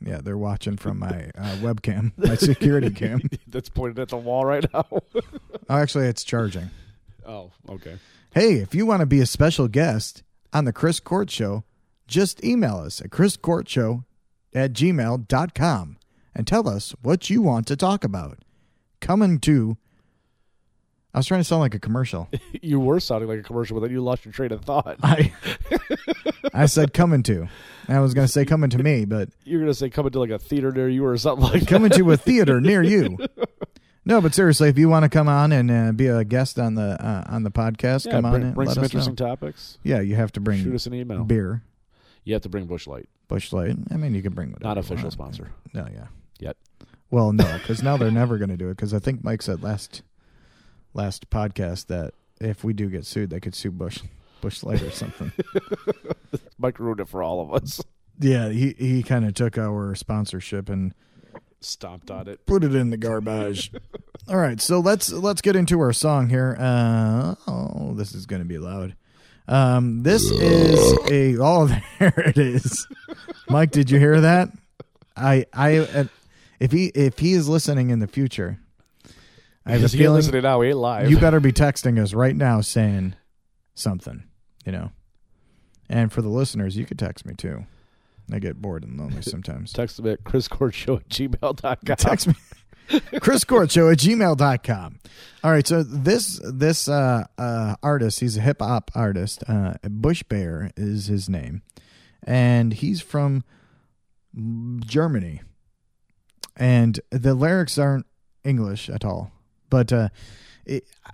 Yeah, 0.00 0.20
they're 0.22 0.38
watching 0.38 0.76
from 0.76 0.98
my 0.98 1.30
uh, 1.36 1.56
webcam, 1.62 2.12
my 2.16 2.34
security 2.34 2.90
cam. 2.94 3.22
That's 3.46 3.68
pointed 3.68 3.98
at 3.98 4.08
the 4.08 4.16
wall 4.16 4.44
right 4.44 4.64
now. 4.72 4.86
Oh, 5.66 5.78
actually, 5.78 6.08
it's 6.08 6.24
charging. 6.24 6.68
oh, 7.24 7.50
okay. 7.70 7.96
Hey, 8.34 8.56
if 8.56 8.74
you 8.74 8.84
want 8.84 9.00
to 9.00 9.06
be 9.06 9.20
a 9.20 9.26
special 9.26 9.66
guest 9.66 10.22
on 10.52 10.66
the 10.66 10.74
Chris 10.74 11.00
Court 11.00 11.30
Show, 11.30 11.64
just 12.06 12.44
email 12.44 12.76
us 12.76 13.00
at 13.00 13.08
chriscourtshow 13.08 14.04
at 14.54 14.74
gmail.com 14.74 15.96
and 16.34 16.46
tell 16.46 16.68
us 16.68 16.94
what 17.00 17.30
you 17.30 17.40
want 17.40 17.66
to 17.68 17.76
talk 17.76 18.04
about. 18.04 18.40
Coming 19.04 19.38
to. 19.40 19.76
I 21.12 21.18
was 21.18 21.26
trying 21.26 21.40
to 21.40 21.44
sound 21.44 21.60
like 21.60 21.74
a 21.74 21.78
commercial. 21.78 22.28
You 22.62 22.80
were 22.80 22.98
sounding 22.98 23.28
like 23.28 23.38
a 23.40 23.42
commercial, 23.42 23.74
but 23.78 23.82
then 23.82 23.90
you 23.92 24.02
lost 24.02 24.24
your 24.24 24.32
train 24.32 24.50
of 24.50 24.62
thought. 24.64 24.96
I 25.02 25.32
I 26.54 26.64
said 26.66 26.94
coming 26.94 27.22
to. 27.24 27.46
I 27.88 28.00
was 28.00 28.14
going 28.14 28.26
to 28.26 28.32
say 28.32 28.46
coming 28.46 28.70
to 28.70 28.78
me, 28.82 29.04
but 29.04 29.28
You're 29.44 29.60
gonna 29.60 29.74
say 29.74 29.90
coming 29.90 30.12
to 30.12 30.18
like 30.20 30.30
a 30.30 30.38
theater 30.38 30.72
near 30.72 30.88
you 30.88 31.04
or 31.04 31.16
something 31.18 31.44
like 31.44 31.60
that. 31.60 31.68
coming 31.68 31.90
to 31.90 32.10
a 32.12 32.16
theater 32.16 32.60
near 32.60 32.82
you. 32.82 33.18
No, 34.06 34.20
but 34.20 34.34
seriously, 34.34 34.68
if 34.68 34.76
you 34.76 34.90
want 34.90 35.04
to 35.04 35.08
come 35.08 35.28
on 35.28 35.50
and 35.50 35.70
uh, 35.70 35.90
be 35.92 36.08
a 36.08 36.24
guest 36.24 36.58
on 36.58 36.74
the 36.74 37.02
uh, 37.02 37.24
on 37.26 37.42
the 37.42 37.50
podcast, 37.50 38.04
Yeah, 38.04 38.12
come 38.12 38.26
on 38.26 38.32
bring, 38.32 38.42
and 38.44 38.54
bring 38.54 38.68
let 38.68 38.74
some 38.74 38.84
us 38.84 38.92
know. 38.92 38.98
interesting 39.00 39.16
topics. 39.16 39.78
Yeah, 39.82 40.00
you 40.02 40.14
have 40.16 40.30
to 40.32 40.40
bring 40.40 40.62
Shoot 40.62 40.74
us 40.74 40.84
an 40.86 40.92
email. 40.92 41.24
beer, 41.24 41.62
You 42.24 42.34
have 42.34 42.42
to 42.42 42.50
bring 42.50 42.66
Busch 42.66 42.86
Light, 42.86 43.08
Busch 43.28 43.50
Light. 43.50 43.74
I 43.90 43.96
mean, 43.96 44.14
you 44.14 44.20
can 44.20 44.34
bring 44.34 44.52
whatever. 44.52 44.68
not 44.68 44.76
official 44.78 45.10
sponsor 45.10 45.52
No, 45.72 45.86
yeah. 45.90 46.06
yet. 46.38 46.56
Well, 47.14 47.32
no, 47.32 47.58
because 47.58 47.80
now 47.80 47.96
they're 47.96 48.10
never 48.10 48.38
going 48.38 48.50
to 48.50 48.56
do 48.56 48.70
it. 48.70 48.76
Because 48.76 48.92
I 48.92 48.98
think 48.98 49.22
Mike 49.22 49.40
said 49.40 49.62
last 49.62 50.02
last 50.94 51.30
podcast 51.30 51.86
that 51.86 52.12
if 52.40 52.64
we 52.64 52.72
do 52.72 52.90
get 52.90 53.06
sued, 53.06 53.30
they 53.30 53.38
could 53.38 53.54
sue 53.54 53.70
Bush 53.70 54.00
Busch 54.40 54.64
Light 54.64 54.82
or 54.82 54.90
something. 54.90 55.30
Mike 56.58 56.80
ruined 56.80 56.98
it 56.98 57.08
for 57.08 57.22
all 57.22 57.40
of 57.40 57.54
us. 57.54 57.80
yeah, 58.18 58.48
he 58.48 58.74
he 58.76 59.04
kind 59.04 59.24
of 59.24 59.32
took 59.34 59.56
our 59.56 59.94
sponsorship 59.94 60.68
and 60.68 60.92
Stomped 61.60 62.10
on 62.10 62.26
it. 62.26 62.44
put 62.46 62.64
it 62.64 62.74
in 62.74 62.90
the 62.90 62.96
garbage. 62.96 63.70
All 64.28 64.36
right, 64.36 64.60
so 64.60 64.80
let's 64.80 65.12
let's 65.12 65.40
get 65.40 65.54
into 65.54 65.78
our 65.78 65.92
song 65.92 66.28
here. 66.30 66.56
Uh, 66.58 67.36
oh, 67.46 67.94
this 67.94 68.12
is 68.12 68.26
going 68.26 68.42
to 68.42 68.48
be 68.48 68.58
loud. 68.58 68.96
Um, 69.46 70.02
this 70.02 70.28
is 70.32 70.98
a 71.08 71.36
oh, 71.40 71.66
there 72.00 72.12
it 72.26 72.38
is. 72.38 72.88
Mike, 73.48 73.70
did 73.70 73.88
you 73.88 74.00
hear 74.00 74.20
that? 74.20 74.48
I 75.16 75.46
I 75.52 76.08
if 76.60 76.72
he 76.72 76.86
if 76.86 77.18
he 77.18 77.32
is 77.32 77.48
listening 77.48 77.90
in 77.90 77.98
the 77.98 78.06
future, 78.06 78.58
I 79.66 79.72
have 79.72 79.84
a 79.84 79.88
feeling 79.88 80.16
listening 80.16 80.42
now. 80.42 80.58
We 80.60 80.68
ain't 80.68 80.78
live. 80.78 81.10
you 81.10 81.18
better 81.18 81.40
be 81.40 81.52
texting 81.52 82.00
us 82.00 82.12
right 82.14 82.36
now 82.36 82.60
saying 82.60 83.14
something, 83.74 84.24
you 84.64 84.72
know. 84.72 84.90
And 85.88 86.12
for 86.12 86.22
the 86.22 86.28
listeners, 86.28 86.76
you 86.76 86.86
could 86.86 86.98
text 86.98 87.26
me 87.26 87.34
too. 87.34 87.66
I 88.32 88.38
get 88.38 88.60
bored 88.60 88.84
and 88.84 88.98
lonely 88.98 89.22
sometimes. 89.22 89.72
Text 89.72 90.00
me 90.00 90.12
at 90.12 90.24
chriscourtshow 90.24 91.00
at 91.00 91.08
gmail.com. 91.08 91.96
text 91.96 92.28
me 92.28 92.34
chris 93.20 93.42
at 93.44 93.48
gmail.com 93.48 94.98
all 95.42 95.50
right 95.50 95.66
so 95.66 95.82
this 95.82 96.40
this 96.44 96.86
uh 96.86 97.24
uh 97.38 97.76
artist 97.82 98.20
he's 98.20 98.36
a 98.36 98.40
hip-hop 98.40 98.90
artist 98.94 99.42
uh 99.48 99.74
Bush 99.84 100.22
Bayer 100.22 100.70
is 100.76 101.06
his 101.06 101.28
name 101.28 101.62
and 102.22 102.74
he's 102.74 103.00
from 103.00 103.42
germany 104.84 105.40
and 106.56 107.00
the 107.10 107.34
lyrics 107.34 107.78
aren't 107.78 108.06
english 108.44 108.88
at 108.88 109.04
all 109.04 109.30
but 109.70 109.92
uh 109.92 110.08
it, 110.66 110.84
I, 111.04 111.10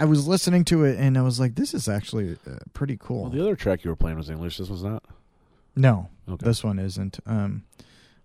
I 0.00 0.04
was 0.06 0.26
listening 0.26 0.64
to 0.66 0.84
it 0.84 0.98
and 0.98 1.16
i 1.18 1.22
was 1.22 1.38
like 1.38 1.54
this 1.56 1.74
is 1.74 1.88
actually 1.88 2.36
uh, 2.46 2.56
pretty 2.72 2.96
cool 2.98 3.22
Well, 3.22 3.30
the 3.30 3.40
other 3.40 3.56
track 3.56 3.84
you 3.84 3.90
were 3.90 3.96
playing 3.96 4.16
was 4.16 4.30
English. 4.30 4.58
This 4.58 4.68
was 4.68 4.82
not. 4.82 5.04
no 5.76 6.08
Okay. 6.28 6.46
this 6.46 6.62
one 6.64 6.78
isn't. 6.78 7.18
Um, 7.26 7.64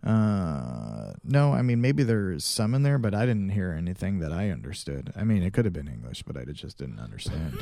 uh, 0.05 1.13
no, 1.23 1.53
I 1.53 1.61
mean 1.63 1.81
maybe 1.81 2.03
there's 2.03 2.45
some 2.45 2.73
in 2.75 2.83
there, 2.83 2.97
but 2.99 3.13
I 3.15 3.25
didn't 3.25 3.49
hear 3.49 3.71
anything 3.71 4.19
that 4.19 4.31
I 4.31 4.51
understood. 4.51 5.11
I 5.15 5.23
mean, 5.23 5.41
it 5.43 5.51
could 5.53 5.65
have 5.65 5.73
been 5.73 5.87
English, 5.87 6.23
but 6.23 6.37
I 6.37 6.45
just 6.45 6.77
didn't 6.77 6.99
understand. 6.99 7.61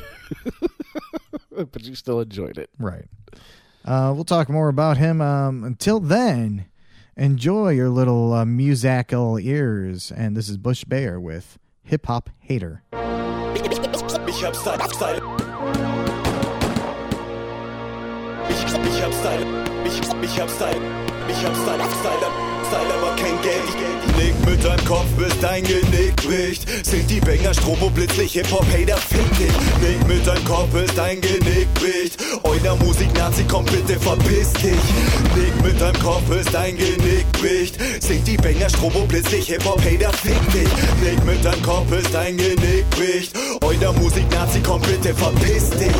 but 1.50 1.82
you 1.82 1.94
still 1.94 2.20
enjoyed 2.20 2.58
it. 2.58 2.70
right. 2.78 3.06
Uh, 3.84 4.12
we'll 4.14 4.24
talk 4.24 4.48
more 4.48 4.68
about 4.68 4.96
him. 4.98 5.20
Um, 5.20 5.64
until 5.64 5.98
then, 6.00 6.66
enjoy 7.16 7.70
your 7.70 7.88
little 7.88 8.32
uh, 8.32 8.44
musical 8.44 9.38
ears. 9.38 10.12
And 10.12 10.36
this 10.36 10.48
is 10.48 10.58
Bush 10.58 10.84
Bayer 10.84 11.18
with 11.18 11.58
Hip 11.84 12.06
Hop 12.06 12.30
Hater. 12.40 12.82
Ich 14.28 14.42
hab 14.42 14.54
Style, 14.54 14.88
Style. 14.90 15.22
Ich, 18.48 19.02
hab 19.02 19.12
Style, 19.12 19.46
ich, 19.84 20.40
hab 20.40 20.50
Style, 20.50 20.80
ich 21.28 21.44
hab 21.44 21.54
Style, 21.54 22.45
Style, 22.68 22.94
aber 22.94 23.14
kein 23.16 23.40
Geld. 23.42 23.96
Nick 24.16 24.34
mit 24.46 24.64
deinem 24.64 24.84
Kopf, 24.86 25.06
bis 25.18 25.38
dein 25.40 25.62
Genick 25.62 26.16
bricht. 26.16 26.66
Sind 26.84 27.08
die 27.10 27.20
Banger 27.20 27.52
Strobo 27.52 27.90
blitzlich, 27.90 28.32
Hip-Hop-Hater, 28.32 28.96
fick 28.96 29.38
dich. 29.38 29.52
Nick 29.80 30.08
mit 30.08 30.26
deinem 30.26 30.44
Kopf, 30.44 30.68
bis 30.70 30.94
dein 30.94 31.20
Genick 31.20 31.72
bricht. 31.74 32.16
Euer 32.42 32.76
Musik-Nazi, 32.76 33.44
komm 33.48 33.64
bitte, 33.66 34.00
verpiss 34.00 34.52
dich. 34.54 34.84
Nick 35.36 35.62
mit 35.62 35.80
deinem 35.80 36.00
Kopf, 36.00 36.22
bis 36.30 36.46
dein 36.46 36.76
Genick 36.76 37.30
bricht. 37.32 37.76
Sind 38.02 38.26
die 38.26 38.36
Banger 38.36 38.70
Strobo 38.70 39.00
blitzlich, 39.00 39.46
Hip-Hop-Hater, 39.46 40.12
fick 40.14 40.52
dich. 40.52 40.68
Nick 41.02 41.24
mit 41.24 41.44
deinem 41.44 41.62
Kopf, 41.62 41.86
bis 41.90 42.10
dein 42.10 42.36
Genick 42.36 42.88
bricht. 42.90 43.32
Euer 43.62 43.92
Musik-Nazi, 43.92 44.60
komm 44.64 44.80
bitte, 44.82 45.14
verpiss 45.14 45.70
dich. 45.70 45.92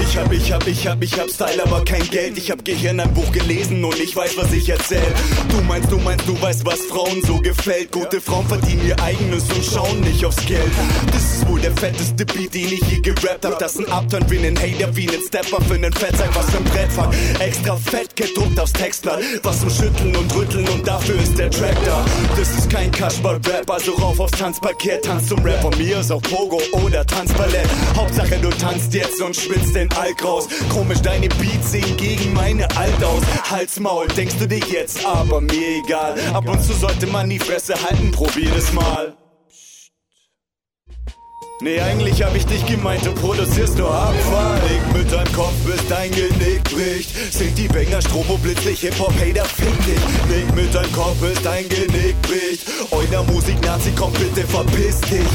Ich 0.00 0.16
hab, 0.16 0.32
ich 0.32 0.52
hab, 0.52 0.66
ich 0.66 0.86
hab, 0.86 1.02
ich 1.02 1.18
hab 1.18 1.28
Style, 1.30 1.62
aber 1.64 1.84
kein 1.84 2.08
Geld. 2.10 2.38
Ich 2.38 2.50
hab 2.50 2.64
Gehirn 2.64 3.00
ein 3.00 3.12
Buch 3.12 3.30
gelesen 3.32 3.84
und 3.84 3.98
ich 3.98 4.14
weiß, 4.14 4.36
was 4.36 4.52
ich 4.52 4.68
erzähl. 4.68 5.12
Du 5.48 5.60
meinst, 5.62 5.90
du 5.90 5.98
meinst, 6.06 6.28
du 6.28 6.40
weißt, 6.40 6.64
was 6.64 6.80
Frauen 6.82 7.20
so 7.26 7.38
gefällt. 7.38 7.90
Gute 7.90 8.20
Frauen 8.20 8.46
verdienen 8.46 8.86
ihr 8.86 8.96
eigenes 9.02 9.42
und 9.50 9.64
schauen 9.64 10.00
nicht 10.00 10.24
aufs 10.24 10.44
Geld. 10.46 10.70
Das 11.12 11.22
ist 11.22 11.48
wohl 11.48 11.60
der 11.60 11.72
fetteste 11.72 12.24
Beat, 12.24 12.54
den 12.54 12.72
ich 12.72 12.82
je 12.82 13.00
gerappt 13.00 13.44
hab. 13.44 13.58
Das 13.58 13.74
ist 13.74 13.80
ein 13.80 13.92
Upturn 13.92 14.24
wie 14.30 14.38
ein 14.38 14.56
Hater, 14.56 14.94
wie 14.94 15.08
ein 15.08 15.20
Stepper 15.26 15.60
für 15.62 15.74
einen 15.74 15.92
Fettsack, 15.92 16.30
was 16.34 16.48
für 16.50 16.58
ein 16.58 16.64
Brettfach. 16.64 17.12
Extra 17.40 17.76
fett 17.76 18.14
gedruckt 18.14 18.58
aufs 18.60 18.72
Textblatt. 18.72 19.20
Was 19.42 19.60
zum 19.60 19.70
Schütteln 19.70 20.14
und 20.14 20.34
Rütteln 20.36 20.68
und 20.68 20.86
dafür 20.86 21.16
ist 21.20 21.36
der 21.36 21.50
Track 21.50 21.76
da. 21.84 22.04
Das 22.36 22.50
ist 22.50 22.70
kein 22.70 22.92
Kasperl-Rap, 22.92 23.68
also 23.68 23.92
rauf 23.94 24.20
aufs 24.20 24.38
Tanzparkett. 24.38 25.04
Tanz 25.04 25.28
zum 25.28 25.40
Rap 25.40 25.60
von 25.60 25.76
mir 25.76 25.98
ist 25.98 26.12
auch 26.12 26.22
Pogo 26.22 26.60
oder 26.84 27.04
Tanzballett. 27.04 27.68
Hauptsache 27.96 28.38
du 28.40 28.50
tanzt 28.50 28.94
jetzt 28.94 29.20
und 29.20 29.34
schwitzt 29.34 29.74
den 29.74 29.90
Alk 29.92 30.24
raus. 30.24 30.46
Komisch, 30.68 31.00
deine 31.02 31.28
Beats 31.28 31.72
sehen 31.72 31.96
gegen 31.96 32.32
meine 32.32 32.64
alt 32.76 33.02
aus. 33.02 33.22
Halsmaul, 33.50 34.06
denkst 34.08 34.36
du 34.38 34.46
dir 34.46 34.60
jetzt, 34.70 35.04
aber 35.04 35.40
mir 35.40 35.82
egal. 35.84 35.95
Ab 36.34 36.48
und 36.48 36.62
zu 36.62 36.74
sollte 36.74 37.06
man 37.06 37.28
die 37.28 37.38
Fresse 37.38 37.74
halten, 37.74 38.10
probier 38.10 38.54
es 38.56 38.72
mal. 38.72 39.16
Nee, 41.62 41.80
eigentlich 41.80 42.22
hab 42.22 42.36
ich 42.36 42.44
dich 42.44 42.66
gemeint, 42.66 43.06
du 43.06 43.12
produzierst 43.12 43.78
nur 43.78 43.90
Abfall. 43.90 44.60
Mit 44.92 45.10
deinem 45.10 45.32
Kopf, 45.32 45.54
bis 45.64 45.80
dein 45.88 46.10
Genick 46.10 46.62
bricht. 46.64 47.08
Sind 47.32 47.56
die 47.56 47.66
Banger, 47.66 48.02
Strobo, 48.02 48.36
Blitzlicht, 48.36 48.82
Hip-Hop-Hater, 48.82 49.46
fick 49.46 49.74
dich. 49.86 49.96
Leg 50.28 50.54
mit 50.54 50.74
deinem 50.74 50.92
Kopf, 50.92 51.16
bis 51.18 51.40
dein 51.42 51.66
Genick 51.70 52.20
bricht. 52.20 52.66
Euer 52.90 53.22
Musik-Nazi, 53.24 53.90
komm 53.98 54.12
bitte, 54.12 54.46
verpiss 54.46 55.00
dich. 55.00 55.32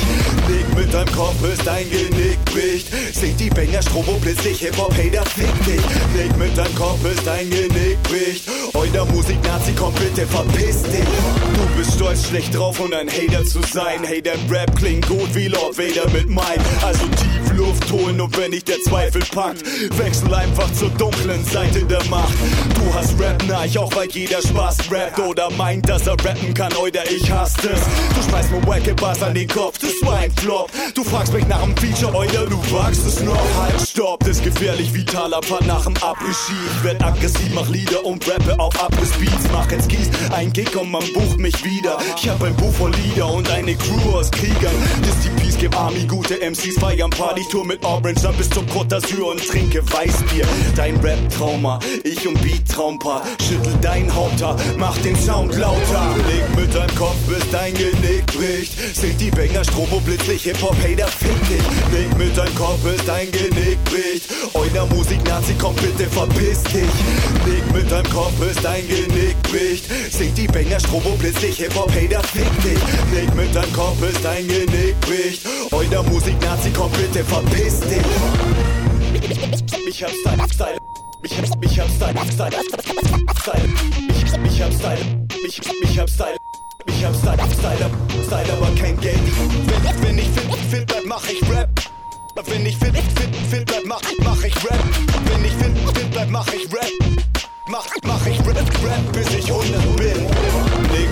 Leg 0.47 0.75
mit 0.75 0.93
deinem 0.93 1.11
Kopf, 1.11 1.33
bis 1.37 1.57
dein 1.65 1.89
Genick 1.89 2.37
bricht. 2.45 2.87
Sind 3.15 3.39
die 3.39 3.49
Banger, 3.49 3.81
Strobo, 3.81 4.13
Blitzlicht, 4.21 4.61
Hip-Hop-Hater, 4.61 5.25
fick 5.25 5.65
dich. 5.65 5.81
Leg 6.15 6.37
mit 6.37 6.55
deinem 6.55 6.75
Kopf, 6.75 6.99
bis 6.99 7.23
dein 7.23 7.49
Genick 7.49 7.97
bricht. 8.03 8.47
Euer 8.75 9.05
Musik-Nazi, 9.05 9.73
komm 9.75 9.93
bitte, 9.95 10.27
verpiss 10.27 10.83
dich. 10.83 11.01
Du 11.01 11.77
bist 11.77 11.95
stolz, 11.95 12.27
schlecht 12.27 12.55
drauf 12.55 12.79
und 12.79 12.93
ein 12.93 13.09
Hater 13.09 13.43
zu 13.43 13.59
sein. 13.73 14.03
Hater 14.03 14.37
Rap 14.51 14.75
klingt 14.75 15.07
gut 15.07 15.33
wie 15.33 15.47
Lord 15.47 15.77
Vader 15.79 16.10
mit 16.13 16.29
Mike. 16.29 16.61
Also 16.85 17.05
tief 17.07 17.57
Luft 17.57 17.91
holen 17.91 18.19
und 18.21 18.37
wenn 18.37 18.51
dich 18.51 18.63
der 18.63 18.81
Zweifel 18.81 19.21
packt, 19.33 19.63
wechsel 19.97 20.33
einfach 20.33 20.71
zur 20.73 20.89
dunklen 20.91 21.43
Seite 21.45 21.83
der 21.85 22.03
Macht. 22.05 22.33
Du 22.75 22.93
hast 22.93 23.19
Rap 23.19 23.43
nach, 23.47 23.77
auch 23.77 23.93
weil 23.95 24.09
jeder 24.09 24.41
Spaß 24.41 24.91
rappt 24.91 25.19
oder 25.19 25.49
meint, 25.51 25.87
dass 25.87 26.07
er 26.07 26.13
rappen 26.13 26.53
kann, 26.53 26.73
oder 26.73 27.09
ich 27.09 27.29
hasse 27.31 27.69
es. 27.69 27.81
Du 28.15 28.29
schmeißt 28.29 28.51
mir 28.51 28.67
wacke 28.67 28.93
Bass 28.95 29.21
an 29.21 29.33
den 29.33 29.47
Kopf, 29.47 29.77
das 29.79 29.91
war 30.01 30.17
ein 30.17 30.31
Flop. 30.31 30.71
Du 30.95 31.03
fragst 31.03 31.33
mich 31.33 31.45
nach 31.47 31.61
dem 31.61 31.75
Feature, 31.77 32.13
oder 32.13 32.45
du 32.45 32.57
wagst 32.71 33.05
es 33.05 33.21
noch. 33.21 33.35
Halt, 33.59 33.81
stopp, 33.81 34.19
das 34.21 34.37
ist 34.37 34.43
gefährlich 34.43 34.93
wie 34.93 35.05
Talapart 35.05 35.65
nach 35.65 35.83
dem 35.83 35.95
Après-Ski. 35.95 36.53
Ich 36.77 36.83
werd 36.83 37.03
aggressiv, 37.03 37.51
mach 37.53 37.67
Lieder 37.69 38.03
und 38.05 38.27
rappe 38.29 38.59
auf 38.59 38.81
Abriss-Beats. 38.81 39.49
Mach 39.51 39.71
ins 39.71 39.87
Kies, 39.87 40.09
ein 40.31 40.51
Gig 40.53 40.75
und 40.75 40.91
man 40.91 41.03
bucht 41.13 41.37
mich 41.37 41.63
wieder. 41.63 41.97
Ich 42.17 42.29
hab 42.29 42.41
ein 42.43 42.55
Buch 42.55 42.73
voll 42.73 42.91
Lieder 42.91 43.31
und 43.31 43.49
eine 43.49 43.75
Crew 43.75 44.17
aus 44.17 44.31
Kriegern. 44.31 44.73
Das 45.01 45.15
ist 45.15 45.25
die 45.25 45.41
Peace, 45.41 45.55
gib 45.59 45.77
Army, 45.77 46.00
gute 46.07 46.39
MCs 46.39 46.79
feiern 46.79 47.09
Party-Tour 47.09 47.65
mit 47.65 47.83
Orange, 47.83 48.21
dann 48.23 48.35
bis 48.35 48.49
zum 48.49 48.65
Côte 48.67 48.89
d'Azur 48.89 49.31
und 49.31 49.45
trinke 49.45 49.81
Weißbier. 49.91 50.45
Dein 50.75 50.95
Rap-Trauma, 50.97 51.79
ich 52.03 52.27
und 52.27 52.41
Beat-Traumpaar. 52.41 53.23
Schüttel 53.41 53.73
dein 53.81 54.13
Haupthaar, 54.13 54.55
mach 54.77 54.97
den 54.99 55.15
Sound 55.15 55.55
lauter. 55.55 56.15
Leg 56.27 56.43
mit 56.55 56.73
deinem 56.73 56.95
Kopf, 56.95 57.17
bis 57.27 57.43
dein 57.51 57.73
Genick 57.73 58.25
bricht. 58.27 58.73
Sind 58.95 59.19
die 59.19 59.31
Banger, 59.31 59.63
Strobo, 59.63 59.99
Blitzlicht, 59.99 60.45
Hip-Hop-Hater, 60.45 61.07
fick 61.07 61.47
dich. 61.49 61.63
Leg 61.91 62.17
mit 62.17 62.37
deinem 62.37 62.55
Kopf, 62.55 62.79
bis 62.83 63.05
dein 63.05 63.31
Genick 63.31 63.83
bricht. 63.85 64.29
Euer 64.53 64.85
Musik-Nazi, 64.87 65.55
komm 65.59 65.75
bitte, 65.75 66.09
verpiss 66.09 66.63
dich. 66.63 66.95
Leg 67.45 67.73
mit 67.73 67.91
deinem 67.91 68.09
Kopf, 68.11 68.33
bis 68.39 68.55
dein 68.63 68.87
Genick 68.87 69.35
bricht. 69.43 69.85
Singt 70.11 70.37
die 70.37 70.47
Banger, 70.47 70.79
Strobo, 70.79 71.11
Blitzlicht, 71.19 71.57
Hip-Hop-Hater, 71.57 72.23
fick 72.23 72.63
dich. 72.63 72.79
Leg 73.13 73.35
mit 73.35 73.53
deinem 73.55 73.73
Kopf, 73.73 73.97
bis 73.97 74.21
dein 74.21 74.47
Genick 74.47 74.99
bricht. 75.01 75.41
Euer 75.71 75.90
Musik-Nazi, 75.99 76.71
komm 76.71 76.91
bitte, 76.91 77.23
verpiss 77.23 77.81
dich. 77.81 78.01
Ich 79.87 80.03
hab 80.03 80.11
Style, 80.11 80.47
Style. 80.53 80.77
Ich 81.23 81.37
hab, 81.37 81.63
ich 81.65 81.79
hab 81.79 81.89
Style, 81.89 82.15
Style, 82.31 82.51
Style. 83.41 83.69
Ich, 84.09 84.23
ich 84.23 84.61
hab 84.61 84.73
Style, 84.73 85.27
ich, 85.45 85.61
ich 85.83 85.99
hab 85.99 86.09
Style. 86.09 86.37
Ich 86.87 87.05
hab 87.05 87.15
Style, 87.15 87.37
Style, 87.53 87.91
Style, 88.25 88.53
aber 88.53 88.75
kein 88.79 88.99
Geld. 88.99 89.19
Wenn, 89.65 90.03
wenn 90.03 90.17
ich 90.17 90.29
fit, 90.29 90.55
fit 90.69 90.87
bleib, 90.87 91.05
mach 91.05 91.23
ich 91.29 91.41
Rap. 91.49 91.69
Wenn 92.45 92.65
ich 92.65 92.77
fit, 92.77 92.95
fit, 92.95 93.35
fit 93.49 93.65
bleib, 93.65 93.85
mach, 93.85 94.01
mach 94.23 94.43
ich 94.43 94.55
Rap. 94.63 94.79
Wenn 95.25 95.45
ich 95.45 95.53
fit, 95.53 95.97
fit 95.97 96.11
bleib, 96.11 96.29
mach 96.29 96.47
ich 96.53 96.71
Rap. 96.73 96.89
Mach, 97.67 97.85
mach 98.03 98.25
ich 98.25 98.39
Rap, 98.39 98.57
Rap, 98.57 99.13
bis 99.13 99.33
ich 99.33 99.51
100 99.51 99.95
bin. 99.97 100.70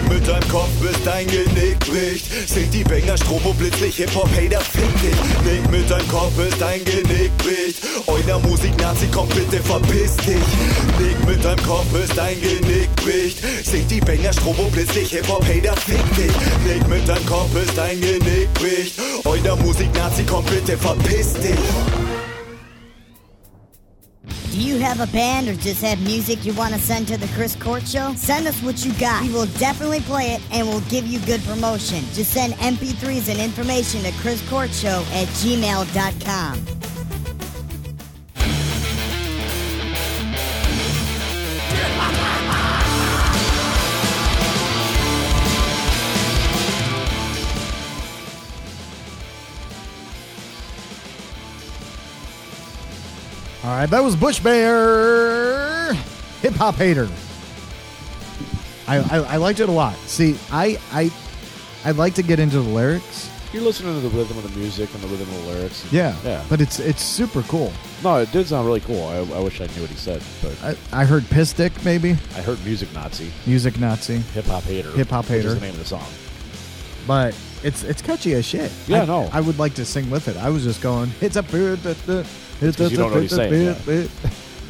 Mit 0.10 0.28
deinem 0.28 0.48
Kopf, 0.50 0.70
bis 0.82 1.04
dein 1.04 1.28
Genick 1.28 1.80
bricht. 1.80 2.25
Sind 2.50 2.74
die 2.74 2.84
Banger, 2.84 3.16
Strobo, 3.18 3.54
Blitzlicht, 3.54 3.98
Hip-Hop-Hater, 3.98 4.62
fick 4.62 4.92
dich. 5.01 5.46
Leg 5.46 5.70
mit 5.72 5.89
deinem 5.89 6.08
Kopf, 6.08 6.32
bis 6.36 6.58
dein 6.58 6.84
Genick 6.84 7.32
bricht. 7.38 7.78
Euer 8.08 8.39
Musik-Nazi, 8.39 9.08
komm 9.13 9.30
bitte, 9.30 9.62
verpiss 9.63 10.18
dich. 10.18 10.50
Leg 11.00 11.28
mit 11.28 11.46
deinem 11.46 11.63
Kopf, 11.63 11.86
bis 11.94 12.10
dein 12.16 12.42
Genick 12.42 12.94
bricht. 12.96 13.38
Sind 13.63 13.89
die 13.92 14.01
Banger, 14.01 14.34
Strobo, 14.34 14.63
Blitzlicht, 14.72 15.12
Hip-Hop-Hater, 15.12 15.75
fick 15.78 16.16
dich. 16.16 16.34
Leg 16.68 16.88
mit 16.88 17.08
deinem 17.08 17.25
Kopf, 17.25 17.50
bis 17.50 17.74
dein 17.75 18.01
Genick 18.01 18.54
bricht. 18.56 18.96
Euer 19.25 19.56
Musik-Nazi, 19.58 20.24
komm 20.28 20.44
bitte, 20.46 20.75
verpiss 20.78 21.34
dich. 21.34 22.09
Do 24.51 24.60
you 24.60 24.79
have 24.79 25.00
a 25.00 25.06
band 25.12 25.48
or 25.48 25.53
just 25.53 25.84
have 25.84 26.01
music 26.01 26.44
you 26.44 26.53
want 26.53 26.74
to 26.74 26.79
send 26.79 27.08
to 27.10 27.18
the 27.18 27.27
Chris 27.36 27.56
Court 27.56 27.88
Show? 27.88 28.13
Send 28.15 28.48
us 28.48 28.60
what 28.63 28.84
you 28.84 28.91
got. 28.94 29.22
We 29.22 29.32
will 29.32 29.46
definitely 29.58 30.01
play 30.01 30.32
it 30.32 30.41
and 30.51 30.68
we'll 30.68 30.82
give 30.82 31.06
you 31.06 31.20
good 31.20 31.44
promotion. 31.44 32.00
Just 32.13 32.32
send 32.32 32.53
MP3s 32.53 33.29
and 33.29 33.39
information 33.39 34.01
to 34.01 34.12
Chris 34.13 34.48
Court 34.50 34.72
Show 34.72 35.06
at 35.12 35.27
gmail.com. 35.27 36.79
All 53.63 53.72
right, 53.72 53.89
that 53.89 54.01
was 54.01 54.16
Bush 54.16 54.39
Bayer, 54.39 55.94
hip 56.42 56.54
hop 56.54 56.75
hater. 56.75 57.10
I, 58.88 58.98
I 59.00 59.18
I 59.34 59.36
liked 59.38 59.60
it 59.60 59.68
a 59.68 59.72
lot. 59.72 59.96
See, 60.08 60.38
I 60.51 60.80
I 60.94 61.12
I'd 61.84 61.98
like 61.98 62.13
to 62.16 62.24
get 62.24 62.39
into 62.39 62.62
the 62.62 62.70
lyrics. 62.70 63.30
You're 63.51 63.63
listening 63.63 63.96
to 63.96 64.08
the 64.08 64.16
rhythm 64.16 64.38
of 64.38 64.44
the 64.51 64.60
music 64.60 64.94
and 64.94 65.04
the 65.04 65.08
rhythm 65.08 65.28
of 65.28 65.44
the 65.46 65.51
lyrics. 65.54 65.92
Yeah, 65.92 66.16
Yeah. 66.24 66.44
But 66.50 66.62
it's 66.62 66.80
it's 66.80 67.01
super 67.01 67.42
cool. 67.44 67.74
No, 68.01 68.18
it 68.18 68.32
did 68.32 68.48
sound 68.48 68.66
really 68.66 68.80
cool. 68.80 69.04
I, 69.08 69.18
I 69.38 69.39
wish 69.44 69.60
I 69.60 69.66
knew 69.68 69.82
what 69.82 69.89
he 69.89 69.96
said, 69.98 70.24
but 70.42 70.63
I, 70.63 71.01
I 71.01 71.06
heard 71.06 71.25
piss 71.30 71.51
dick 71.51 71.74
maybe 71.84 72.12
I 72.36 72.42
heard 72.42 72.63
music 72.63 72.94
Nazi, 72.94 73.30
music 73.46 73.78
Nazi, 73.78 74.18
hip 74.34 74.46
hop 74.46 74.63
hater, 74.63 74.92
Hip 74.92 75.10
Hop 75.10 75.25
Hater. 75.25 75.50
is 75.50 75.56
the 75.56 75.62
name 75.62 75.72
of 75.74 75.80
the 75.80 75.86
song. 75.86 76.06
but 77.06 77.38
it's 77.63 77.84
it's 77.84 78.01
catchy 78.01 78.34
as 78.36 78.46
shit. 78.46 78.72
Yeah, 78.88 79.01
I, 79.01 79.06
no. 79.06 79.30
I 79.34 79.42
would 79.42 79.60
like 79.60 79.74
to 79.75 79.84
sing 79.86 80.10
with 80.10 80.30
it. 80.30 80.38
I 80.38 80.50
was 80.50 80.63
just 80.63 80.82
going. 80.82 81.12
It's 81.20 81.36
a 81.36 81.44
bit. 81.44 81.80
You 82.62 82.72
don't 82.72 82.94
know 82.98 83.08
what 83.10 83.22
he's 83.22 83.32
saying, 83.36 84.10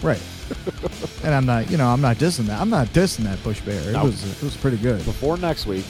Right. 0.02 0.22
and 1.24 1.34
I'm 1.36 1.46
not, 1.46 1.70
you 1.70 1.78
know, 1.78 1.88
I'm 1.88 2.02
not 2.02 2.18
dissing 2.18 2.46
that. 2.46 2.60
I'm 2.60 2.70
not 2.70 2.88
dissing 2.88 3.24
that 3.26 3.42
Bush 3.44 3.62
Bayer. 3.62 3.90
It 3.90 3.94
No. 3.94 4.06
was 4.06 4.24
it 4.24 4.44
was 4.44 4.56
pretty 4.58 4.78
good. 4.78 5.04
Before 5.06 5.38
next 5.38 5.66
week, 5.68 5.86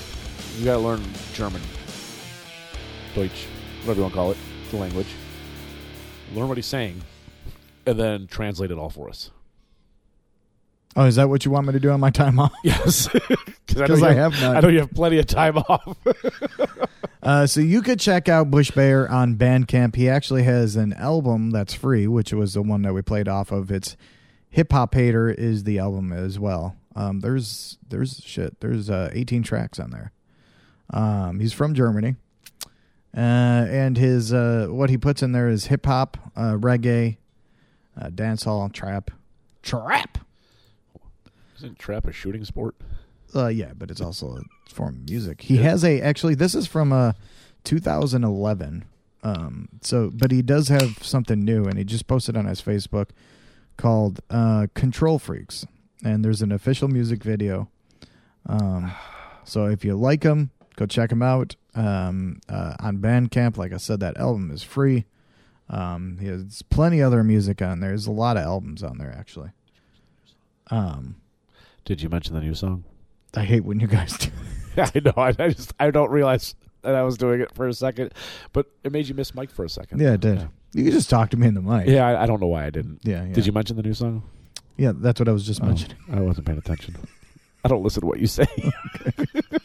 you 0.58 0.66
got 0.66 0.74
to 0.74 0.80
learn 0.80 1.02
German, 1.34 1.62
Deutsch, 3.16 3.46
whatever 3.82 3.96
you 3.96 4.02
want 4.02 4.14
to 4.14 4.18
call 4.18 4.32
it, 4.32 4.38
the 4.72 4.78
language. 4.78 5.08
Learn 6.34 6.48
what 6.48 6.58
he's 6.58 6.66
saying, 6.66 7.02
and 7.86 7.98
then 8.00 8.28
translate 8.28 8.72
it 8.72 8.78
all 8.78 8.90
for 8.90 9.10
us. 9.10 9.32
Oh, 11.00 11.06
is 11.06 11.16
that 11.16 11.30
what 11.30 11.46
you 11.46 11.52
want 11.52 11.66
me 11.66 11.72
to 11.72 11.80
do 11.80 11.92
on 11.92 12.02
my 12.02 12.10
time 12.10 12.42
off? 12.42 12.52
Yes, 12.62 13.08
because 13.68 14.04
I, 14.04 14.10
I 14.10 14.14
have 14.16 14.34
none. 14.42 14.58
I 14.58 14.60
know 14.60 14.68
you 14.68 14.80
have 14.80 14.92
plenty 14.92 15.18
of 15.18 15.28
time 15.28 15.58
off. 15.70 15.98
Uh, 17.24 17.48
so 17.48 17.62
you 17.62 17.82
could 17.82 18.02
check 18.02 18.28
out 18.28 18.52
Bush 18.52 18.70
Bayer 18.72 19.08
on 19.08 19.38
Bandcamp. 19.38 19.96
He 19.96 20.10
actually 20.10 20.44
has 20.44 20.76
an 20.76 20.92
album 20.92 21.52
that's 21.52 21.74
free, 21.74 22.06
which 22.06 22.34
was 22.34 22.54
the 22.54 22.62
one 22.62 22.82
that 22.82 22.94
we 22.94 23.02
played 23.02 23.30
off 23.30 23.54
of. 23.54 23.72
It's 23.72 23.96
Hip 24.50 24.74
Hop 24.74 24.94
Hater 24.94 25.30
is 25.30 25.64
the 25.64 25.80
album 25.80 26.12
as 26.12 26.38
well. 26.38 26.76
Um, 26.98 27.22
there's 27.22 27.78
there's 27.88 28.22
shit. 28.26 28.60
There's 28.60 28.90
uh, 28.90 29.10
18 29.14 29.42
tracks 29.42 29.80
on 29.80 29.92
there. 29.92 30.12
Um, 30.90 31.40
he's 31.40 31.54
from 31.54 31.76
Germany, 31.76 32.18
uh, 33.16 33.20
and 33.70 33.96
his 33.96 34.34
uh, 34.34 34.68
what 34.70 34.90
he 34.90 34.98
puts 34.98 35.24
in 35.24 35.32
there 35.32 35.48
is 35.48 35.68
hip 35.68 35.86
hop, 35.86 36.18
uh, 36.36 36.56
reggae, 36.56 37.16
uh, 37.98 38.10
dancehall, 38.10 38.74
trap, 38.74 39.12
trap. 39.64 40.18
Isn't 41.60 41.78
trap 41.78 42.08
a 42.08 42.14
shooting 42.14 42.46
sport? 42.46 42.76
Uh, 43.36 43.48
yeah, 43.48 43.74
but 43.78 43.92
it's 43.92 44.02
also 44.02 44.38
a 44.38 44.70
form 44.74 44.96
of 44.96 45.10
music. 45.10 45.42
He 45.42 45.58
has 45.58 45.84
a 45.84 46.02
actually. 46.02 46.36
This 46.36 46.56
is 46.56 46.68
from 46.68 46.94
uh, 46.94 47.14
2011. 47.66 48.86
Um, 49.22 49.68
so, 49.82 50.10
but 50.14 50.32
he 50.32 50.42
does 50.42 50.70
have 50.70 51.04
something 51.04 51.44
new, 51.44 51.66
and 51.66 51.78
he 51.78 51.84
just 51.84 52.08
posted 52.08 52.38
on 52.38 52.46
his 52.46 52.62
Facebook 52.62 53.10
called 53.76 54.22
uh, 54.30 54.68
"Control 54.74 55.20
Freaks," 55.20 55.66
and 56.04 56.24
there's 56.24 56.42
an 56.42 56.52
official 56.54 56.88
music 56.88 57.24
video 57.24 57.70
Um, 58.46 58.92
so 59.44 59.66
if 59.66 59.84
you 59.84 59.96
like 59.96 60.24
him, 60.24 60.52
go 60.78 60.86
check 60.86 61.12
him 61.12 61.22
out 61.22 61.58
um, 61.76 62.40
uh, 62.48 62.76
on 62.80 63.00
Bandcamp. 63.00 63.58
Like 63.58 63.74
I 63.74 63.78
said, 63.78 64.00
that 64.00 64.18
album 64.18 64.50
is 64.52 64.64
free. 64.64 65.06
Um, 65.70 66.18
he 66.20 66.28
has 66.28 66.62
plenty 66.64 67.02
other 67.02 67.24
music 67.24 67.62
on 67.62 67.80
there. 67.82 67.90
There's 67.90 68.08
a 68.08 68.12
lot 68.12 68.38
of 68.38 68.44
albums 68.44 68.82
on 68.82 68.98
there 68.98 69.14
actually. 69.16 69.52
Um, 70.72 71.18
Did 71.90 72.04
you 72.04 72.10
mention 72.10 72.36
the 72.36 72.42
new 72.42 72.54
song? 72.54 72.84
I 73.36 73.44
hate 73.44 73.62
when 73.62 73.80
you 73.80 73.88
guys 73.88 74.16
do. 74.16 74.30
I 74.78 74.92
know. 75.04 75.14
I, 75.18 75.30
I 75.40 75.50
just 75.50 75.74
I 75.80 75.90
don't 75.90 76.12
realize 76.12 76.54
that 76.84 76.94
I 76.94 77.02
was 77.02 77.18
doing 77.18 77.42
it 77.42 77.52
for 77.56 77.68
a 77.68 77.74
second, 77.74 78.14
but 78.54 78.68
it 78.84 78.92
made 78.92 79.08
you 79.08 79.16
miss 79.16 79.34
Mike 79.34 79.50
for 79.50 79.66
a 79.66 79.70
second. 79.70 80.00
Yeah, 80.00 80.14
it 80.14 80.20
did. 80.22 80.38
Yeah, 80.38 80.84
You 80.84 80.92
just 80.92 81.10
talk 81.10 81.32
to 81.32 81.38
me 81.38 81.48
in 81.48 81.56
the 81.56 81.64
mic. 81.64 81.88
Yeah, 81.88 82.08
I, 82.08 82.24
I 82.24 82.26
don't 82.28 82.40
know 82.40 82.46
why 82.46 82.68
I 82.68 82.70
didn't. 82.70 83.00
yeah, 83.02 83.24
yeah. 83.26 83.34
Did 83.34 83.48
you 83.48 83.52
mention 83.52 83.76
the 83.76 83.82
new 83.82 83.96
song? 83.96 84.22
Yeah, 84.78 84.92
that's 84.96 85.20
what 85.20 85.28
I 85.28 85.32
was 85.32 85.48
just 85.48 85.64
Oh, 85.64 85.66
mentioning. 85.66 85.98
I 86.12 86.20
wasn't 86.22 86.46
paying 86.46 86.60
attention. 86.60 86.96
I 87.66 87.70
don't 87.70 87.82
listen 87.82 88.02
to 88.02 88.06
what 88.08 88.20
you 88.20 88.28
say. 88.28 88.46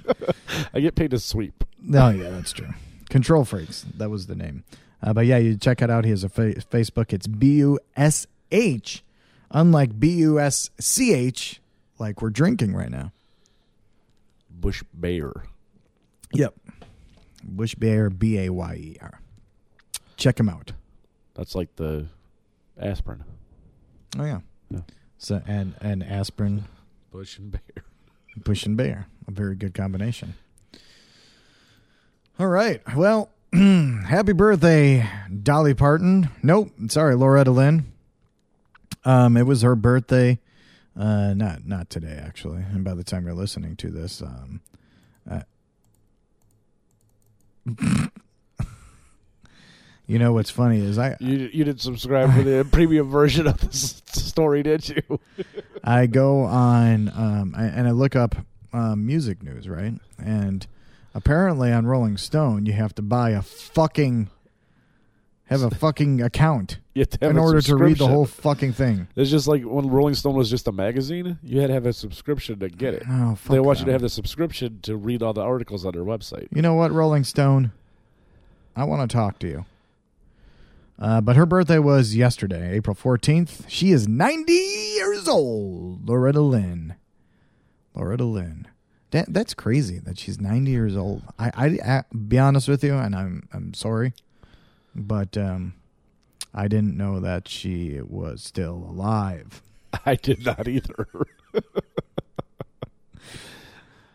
I 0.72 0.80
get 0.80 0.94
paid 0.94 1.10
to 1.10 1.18
sweep. 1.18 1.62
No, 1.78 2.08
yeah, 2.08 2.30
that's 2.30 2.52
true. 2.52 2.68
Control 3.10 3.44
Freaks, 3.44 3.84
that 3.98 4.08
was 4.08 4.28
the 4.28 4.34
name. 4.34 4.64
Uh, 5.02 5.12
but 5.12 5.26
yeah, 5.26 5.36
you 5.36 5.58
check 5.58 5.82
it 5.82 5.90
out. 5.90 6.04
He 6.04 6.10
has 6.10 6.24
a 6.24 6.30
fa- 6.30 6.54
Facebook. 6.54 7.12
It's 7.12 7.26
B 7.26 7.56
U 7.58 7.78
S 7.96 8.26
H, 8.50 9.04
unlike 9.50 10.00
B 10.00 10.08
U 10.20 10.40
S 10.40 10.70
C 10.80 11.12
H, 11.12 11.60
like 11.98 12.22
we're 12.22 12.30
drinking 12.30 12.74
right 12.74 12.90
now. 12.90 13.12
Bush 14.50 14.82
Bayer. 14.98 15.44
Yep. 16.32 16.54
Bush 17.42 17.74
Bear, 17.74 18.10
B 18.10 18.38
A 18.38 18.50
Y 18.50 18.74
E 18.74 18.96
R. 19.00 19.20
Check 20.16 20.38
him 20.38 20.48
out. 20.48 20.72
That's 21.34 21.54
like 21.54 21.76
the 21.76 22.06
aspirin. 22.80 23.24
Oh 24.18 24.24
yeah. 24.24 24.40
Yeah. 24.70 24.80
So 25.18 25.42
and 25.46 25.74
and 25.80 26.02
aspirin, 26.02 26.64
Bush 27.10 27.38
and 27.38 27.52
Bayer. 27.52 27.84
Bush 28.36 28.66
and 28.66 28.76
Bear, 28.76 29.06
a 29.28 29.30
very 29.30 29.54
good 29.54 29.74
combination. 29.74 30.34
All 32.38 32.48
right. 32.48 32.82
Well, 32.96 33.30
happy 33.52 34.32
birthday, 34.32 35.08
Dolly 35.42 35.74
Parton. 35.74 36.30
Nope, 36.42 36.72
sorry, 36.88 37.14
Loretta 37.14 37.52
Lynn. 37.52 37.92
Um, 39.04 39.36
it 39.36 39.44
was 39.44 39.62
her 39.62 39.76
birthday. 39.76 40.40
Uh, 40.96 41.34
not 41.34 41.66
not 41.66 41.90
today 41.90 42.20
actually. 42.24 42.62
And 42.62 42.84
by 42.84 42.94
the 42.94 43.04
time 43.04 43.24
you're 43.24 43.34
listening 43.34 43.76
to 43.76 43.90
this, 43.90 44.22
um, 44.22 44.60
uh, 45.28 45.40
you 50.06 50.18
know 50.18 50.32
what's 50.32 50.50
funny 50.50 50.78
is 50.78 50.98
I 50.98 51.16
You 51.18 51.50
you 51.52 51.64
didn't 51.64 51.80
subscribe 51.80 52.32
for 52.32 52.42
the 52.42 52.64
premium 52.72 53.10
version 53.10 53.46
of 53.46 53.60
this 53.60 54.02
story, 54.06 54.62
did 54.62 54.88
you? 54.88 55.20
I 55.84 56.06
go 56.06 56.42
on 56.42 57.08
um, 57.08 57.54
I, 57.56 57.64
and 57.64 57.88
I 57.88 57.90
look 57.90 58.14
up 58.14 58.36
um, 58.72 59.04
music 59.04 59.42
news, 59.42 59.68
right? 59.68 59.94
And 60.18 60.66
apparently 61.12 61.72
on 61.72 61.86
Rolling 61.86 62.16
Stone, 62.16 62.66
you 62.66 62.72
have 62.74 62.94
to 62.96 63.02
buy 63.02 63.30
a 63.30 63.42
fucking 63.42 64.30
have 65.46 65.62
a 65.62 65.70
fucking 65.74 66.20
account 66.22 66.78
You 66.94 67.00
have 67.00 67.10
to 67.10 67.18
have 67.22 67.30
in 67.30 67.38
order 67.38 67.60
to 67.60 67.76
read 67.76 67.98
the 67.98 68.06
whole 68.06 68.26
fucking 68.26 68.72
thing. 68.72 69.08
It's 69.16 69.30
just 69.30 69.46
like 69.46 69.62
when 69.62 69.88
Rolling 69.88 70.14
Stone 70.14 70.34
was 70.34 70.50
just 70.50 70.66
a 70.68 70.72
magazine. 70.72 71.38
You 71.42 71.60
had 71.60 71.68
to 71.68 71.74
have 71.74 71.86
a 71.86 71.92
subscription 71.92 72.58
to 72.60 72.68
get 72.68 72.94
it. 72.94 73.04
Oh, 73.08 73.34
fuck 73.34 73.52
they 73.52 73.60
want 73.60 73.78
you 73.78 73.84
them. 73.84 73.88
to 73.88 73.92
have 73.92 74.02
the 74.02 74.08
subscription 74.08 74.80
to 74.82 74.96
read 74.96 75.22
all 75.22 75.32
the 75.32 75.42
articles 75.42 75.84
on 75.84 75.92
their 75.92 76.04
website. 76.04 76.48
You 76.54 76.62
know 76.62 76.74
what, 76.74 76.92
Rolling 76.92 77.24
Stone? 77.24 77.72
I 78.76 78.84
want 78.84 79.08
to 79.08 79.14
talk 79.14 79.38
to 79.40 79.48
you. 79.48 79.64
Uh, 80.98 81.20
but 81.20 81.36
her 81.36 81.46
birthday 81.46 81.78
was 81.78 82.14
yesterday, 82.14 82.76
April 82.76 82.94
14th. 82.94 83.64
She 83.68 83.90
is 83.90 84.06
90 84.06 84.52
years 84.52 85.26
old, 85.28 86.08
Loretta 86.08 86.40
Lynn. 86.40 86.94
Loretta 87.94 88.24
Lynn. 88.24 88.68
That, 89.10 89.32
that's 89.32 89.54
crazy 89.54 89.98
that 90.00 90.18
she's 90.18 90.40
90 90.40 90.70
years 90.70 90.96
old. 90.96 91.22
I, 91.38 91.50
I, 91.54 91.66
I 91.66 92.04
be 92.14 92.38
honest 92.38 92.68
with 92.68 92.82
you, 92.82 92.94
and 92.94 93.14
I'm 93.14 93.48
I'm 93.52 93.72
sorry, 93.74 94.12
but 94.94 95.36
um, 95.36 95.74
I 96.54 96.68
didn't 96.68 96.96
know 96.96 97.20
that 97.20 97.48
she 97.48 98.00
was 98.00 98.42
still 98.42 98.86
alive. 98.88 99.62
I 100.06 100.14
did 100.16 100.44
not 100.44 100.68
either. 100.68 101.08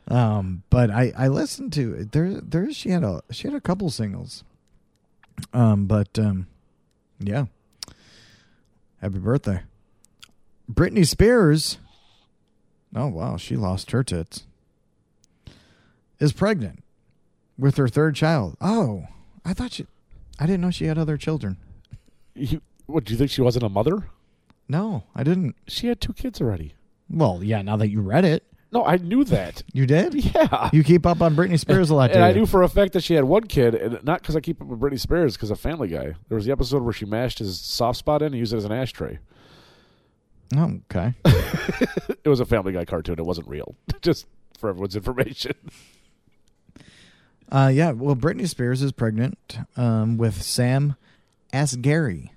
Um, 0.09 0.63
but 0.71 0.89
I, 0.89 1.13
I 1.15 1.27
listened 1.27 1.71
to 1.73 1.93
it. 1.93 2.11
there 2.13 2.41
there 2.41 2.71
she 2.73 2.89
had 2.89 3.03
a 3.03 3.21
she 3.31 3.47
had 3.47 3.55
a 3.55 3.61
couple 3.61 3.89
singles. 3.91 4.43
Um, 5.53 5.85
but 5.85 6.17
um, 6.17 6.47
yeah. 7.19 7.45
Happy 9.01 9.19
birthday, 9.19 9.61
Britney 10.69 11.07
Spears. 11.07 11.77
Oh 12.93 13.07
wow, 13.07 13.37
she 13.37 13.55
lost 13.55 13.91
her 13.91 14.03
tits. 14.03 14.45
Is 16.19 16.33
pregnant 16.33 16.83
with 17.57 17.77
her 17.77 17.87
third 17.87 18.15
child. 18.15 18.57
Oh, 18.59 19.05
I 19.45 19.53
thought 19.53 19.73
she. 19.73 19.85
I 20.39 20.45
didn't 20.45 20.61
know 20.61 20.71
she 20.71 20.85
had 20.85 20.97
other 20.97 21.17
children. 21.17 21.57
You, 22.33 22.61
what 22.85 23.03
do 23.03 23.13
you 23.13 23.17
think 23.17 23.29
she 23.31 23.41
wasn't 23.41 23.65
a 23.65 23.69
mother? 23.69 24.09
No, 24.67 25.03
I 25.15 25.23
didn't. 25.23 25.55
She 25.67 25.87
had 25.87 25.99
two 25.99 26.13
kids 26.13 26.39
already. 26.41 26.73
Well, 27.09 27.43
yeah. 27.43 27.61
Now 27.61 27.75
that 27.77 27.89
you 27.89 28.01
read 28.01 28.23
it, 28.23 28.43
No, 28.71 28.85
I 28.85 28.97
knew 28.97 29.23
that. 29.25 29.63
you 29.73 29.85
did. 29.85 30.13
Yeah. 30.13 30.69
You 30.71 30.83
keep 30.83 31.05
up 31.05 31.21
on 31.21 31.35
Britney 31.35 31.59
Spears 31.59 31.89
a 31.89 31.95
lot, 31.95 32.11
and 32.11 32.23
I 32.23 32.29
you? 32.29 32.35
knew 32.35 32.45
for 32.45 32.61
a 32.63 32.69
fact 32.69 32.93
that 32.93 33.03
she 33.03 33.15
had 33.15 33.23
one 33.25 33.45
kid, 33.45 33.73
and 33.75 34.03
not 34.03 34.21
because 34.21 34.35
I 34.35 34.39
keep 34.41 34.61
up 34.61 34.67
with 34.67 34.79
Britney 34.79 34.99
Spears, 34.99 35.35
because 35.35 35.49
of 35.51 35.59
Family 35.59 35.87
Guy. 35.87 36.13
There 36.29 36.35
was 36.35 36.45
the 36.45 36.51
episode 36.51 36.83
where 36.83 36.93
she 36.93 37.05
mashed 37.05 37.39
his 37.39 37.59
soft 37.59 37.97
spot 37.99 38.21
in 38.21 38.27
and 38.27 38.35
used 38.37 38.53
it 38.53 38.57
as 38.57 38.65
an 38.65 38.71
ashtray. 38.71 39.19
Oh, 40.55 40.79
okay. 40.91 41.13
It 42.23 42.27
was 42.29 42.39
a 42.41 42.45
Family 42.45 42.73
Guy 42.73 42.85
cartoon. 42.85 43.17
It 43.17 43.25
wasn't 43.25 43.47
real. 43.47 43.75
Just 44.01 44.27
for 44.59 44.69
everyone's 44.69 44.95
information. 44.95 45.53
Uh, 47.51 47.71
yeah. 47.73 47.91
Well, 47.91 48.15
Britney 48.15 48.47
Spears 48.47 48.81
is 48.81 48.91
pregnant 48.91 49.57
um, 49.75 50.17
with 50.17 50.41
Sam 50.41 50.95
Asghari. 51.53 52.29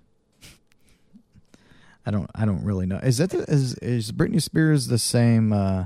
I 2.04 2.10
don't. 2.10 2.28
I 2.34 2.44
don't 2.44 2.64
really 2.64 2.86
know. 2.86 2.96
Is 2.98 3.18
that 3.18 3.30
the, 3.30 3.38
is 3.50 3.74
is 3.76 4.10
Britney 4.10 4.42
Spears 4.42 4.88
the 4.88 4.98
same? 4.98 5.52
Uh, 5.52 5.84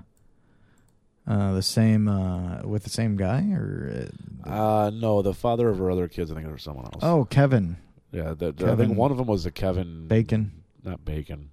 uh, 1.26 1.52
the 1.54 1.62
same 1.62 2.06
uh, 2.08 2.62
with 2.62 2.84
the 2.84 2.90
same 2.90 3.16
guy 3.16 3.50
or? 3.52 4.08
Uh, 4.46 4.48
Uh, 4.48 4.90
no, 4.94 5.22
the 5.22 5.34
father 5.34 5.68
of 5.68 5.78
her 5.78 5.90
other 5.90 6.06
kids, 6.08 6.30
I 6.30 6.34
think, 6.34 6.46
it 6.46 6.52
was 6.52 6.62
someone 6.62 6.84
else. 6.84 7.00
oh, 7.02 7.24
Kevin 7.24 7.76
yeah. 8.12 8.32
The, 8.32 8.52
the- 8.52 8.64
I 8.64 8.68
Kevin 8.70 8.86
think 8.88 8.98
one 8.98 9.10
of 9.10 9.16
them 9.18 9.26
was 9.26 9.44
a 9.44 9.50
Kevin 9.50 10.06
Bacon. 10.06 10.62
not 10.84 11.04
Bacon, 11.04 11.50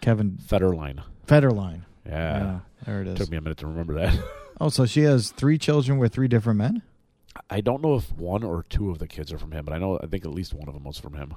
Kevin 0.00 0.38
Federline. 0.46 1.02
Federline. 1.26 1.80
Yeah. 2.06 2.60
there 2.86 3.02
it 3.02 3.08
is. 3.08 3.18
Took 3.18 3.30
me 3.30 3.36
a 3.38 3.40
minute 3.40 3.58
to 3.58 3.66
remember 3.66 3.94
that. 3.94 4.16
Oh, 4.60 4.68
so 4.68 4.86
she 4.86 5.00
has 5.00 5.32
three 5.32 5.58
children 5.58 5.98
with 5.98 6.12
three 6.12 6.28
different 6.28 6.56
men. 6.58 6.82
I 7.52 7.60
don't 7.60 7.82
know 7.82 7.96
if 7.96 8.10
one 8.12 8.42
or 8.42 8.64
two 8.68 8.90
of 8.90 8.98
the 8.98 9.06
kids 9.06 9.30
are 9.32 9.38
from 9.38 9.52
him, 9.52 9.64
but 9.66 9.74
I 9.74 9.78
know 9.78 9.98
I 10.02 10.06
think 10.06 10.24
at 10.24 10.32
least 10.32 10.54
one 10.54 10.68
of 10.68 10.74
them 10.74 10.84
was 10.84 10.98
from 10.98 11.14
him. 11.14 11.34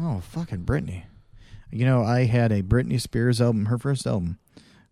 Oh, 0.00 0.20
fucking 0.20 0.64
Britney. 0.64 1.02
You 1.70 1.84
know, 1.84 2.02
I 2.02 2.24
had 2.24 2.50
a 2.52 2.62
Britney 2.62 2.98
Spears 2.98 3.38
album, 3.40 3.66
her 3.66 3.76
first 3.76 4.06
album, 4.06 4.38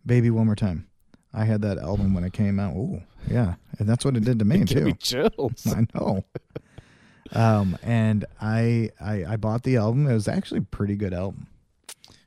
Baby 0.05 0.29
One 0.31 0.45
More 0.47 0.55
Time. 0.55 0.87
I 1.33 1.47
had 1.47 1.63
that 1.63 1.79
album 1.79 2.13
when 2.13 2.25
it 2.25 2.35
came 2.35 2.61
out. 2.61 2.75
Ooh, 2.77 3.03
yeah. 3.27 3.55
And 3.79 3.89
that's 3.89 4.05
what 4.05 4.17
it 4.19 4.25
did 4.25 4.39
to 4.39 4.45
me, 4.45 4.59
Give 4.65 4.85
me 4.85 4.93
too. 4.93 5.31
chills. 5.31 5.67
I 5.75 5.87
know. 5.95 6.25
Um, 7.33 7.79
and 7.83 8.27
I, 8.41 8.91
I 9.01 9.25
I 9.25 9.37
bought 9.37 9.63
the 9.63 9.77
album. 9.77 10.07
It 10.07 10.13
was 10.15 10.29
actually 10.29 10.59
a 10.61 10.63
pretty 10.63 10.95
good 10.97 11.15
album. 11.15 11.47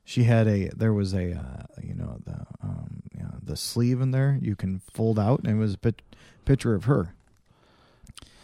She 0.04 0.24
had 0.24 0.48
a 0.48 0.70
there 0.76 0.94
was 0.94 1.14
a 1.14 1.34
uh, 1.34 1.82
you 1.84 1.94
know 1.94 2.18
the 2.26 2.46
um 2.64 3.04
you 3.16 3.22
know, 3.24 3.36
the 3.44 3.56
sleeve 3.56 4.02
in 4.02 4.10
there 4.12 4.40
you 4.42 4.56
can 4.56 4.82
fold 4.92 5.20
out 5.20 5.40
and 5.42 5.50
it 5.50 5.56
was 5.56 5.76
a 5.76 5.78
pit, 5.78 6.02
picture 6.46 6.74
of 6.74 6.86
her. 6.86 7.14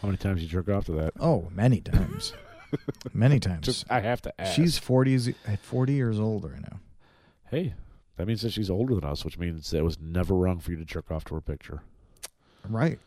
How 0.02 0.08
many 0.08 0.18
times 0.18 0.42
you 0.42 0.48
jerk 0.48 0.68
off 0.68 0.84
to 0.86 0.92
that? 0.92 1.12
Oh, 1.20 1.48
many 1.54 1.80
times, 1.80 2.32
many 3.14 3.40
times. 3.40 3.64
Just 3.66 3.90
I 3.90 4.00
have 4.00 4.20
to 4.22 4.40
ask. 4.40 4.54
She's 4.54 4.78
40, 4.78 5.34
40 5.62 5.92
years 5.92 6.18
old 6.20 6.44
right 6.44 6.60
now. 6.62 6.80
hey. 7.50 7.74
That 8.16 8.26
means 8.26 8.40
that 8.40 8.52
she's 8.54 8.70
older 8.70 8.94
than 8.94 9.04
us, 9.04 9.26
which 9.26 9.36
means 9.36 9.70
that 9.72 9.76
it 9.76 9.84
was 9.84 10.00
never 10.00 10.34
wrong 10.34 10.58
for 10.58 10.70
you 10.70 10.78
to 10.78 10.86
jerk 10.86 11.10
off 11.10 11.24
to 11.26 11.34
her 11.34 11.42
picture. 11.42 11.82
Right. 12.66 12.98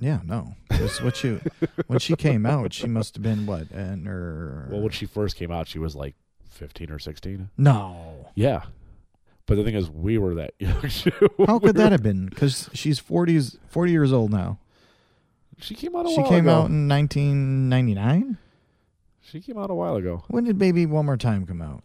Yeah, 0.00 0.18
no. 0.24 0.56
Just 0.72 1.04
what 1.04 1.22
you 1.22 1.40
when 1.86 2.00
she 2.00 2.16
came 2.16 2.44
out, 2.44 2.72
she 2.72 2.88
must 2.88 3.14
have 3.14 3.22
been 3.22 3.46
what? 3.46 3.70
And 3.70 4.08
her 4.08 4.66
Well, 4.68 4.80
when 4.80 4.90
she 4.90 5.06
first 5.06 5.36
came 5.36 5.52
out, 5.52 5.68
she 5.68 5.78
was 5.78 5.94
like 5.94 6.16
fifteen 6.50 6.90
or 6.90 6.98
sixteen. 6.98 7.48
No. 7.56 8.26
Yeah, 8.34 8.62
but 9.46 9.54
the 9.54 9.62
thing 9.62 9.76
is, 9.76 9.88
we 9.88 10.18
were 10.18 10.34
that 10.34 10.54
young. 10.58 10.72
How 11.46 11.58
We 11.58 11.68
could 11.68 11.76
that 11.76 11.84
were- 11.84 11.90
have 11.92 12.02
been? 12.02 12.26
Because 12.26 12.68
she's 12.74 13.00
40s, 13.00 13.58
40 13.68 13.92
years 13.92 14.12
old 14.12 14.32
now. 14.32 14.58
She 15.58 15.74
came 15.74 15.96
out 15.96 16.06
a 16.06 16.10
She 16.10 16.20
while 16.20 16.28
came 16.28 16.46
ago. 16.46 16.60
out 16.62 16.70
in 16.70 16.88
1999. 16.88 18.38
She 19.22 19.40
came 19.40 19.58
out 19.58 19.70
a 19.70 19.74
while 19.74 19.96
ago. 19.96 20.22
When 20.28 20.44
did 20.44 20.58
Baby 20.58 20.86
One 20.86 21.06
More 21.06 21.16
Time 21.16 21.46
come 21.46 21.62
out? 21.62 21.82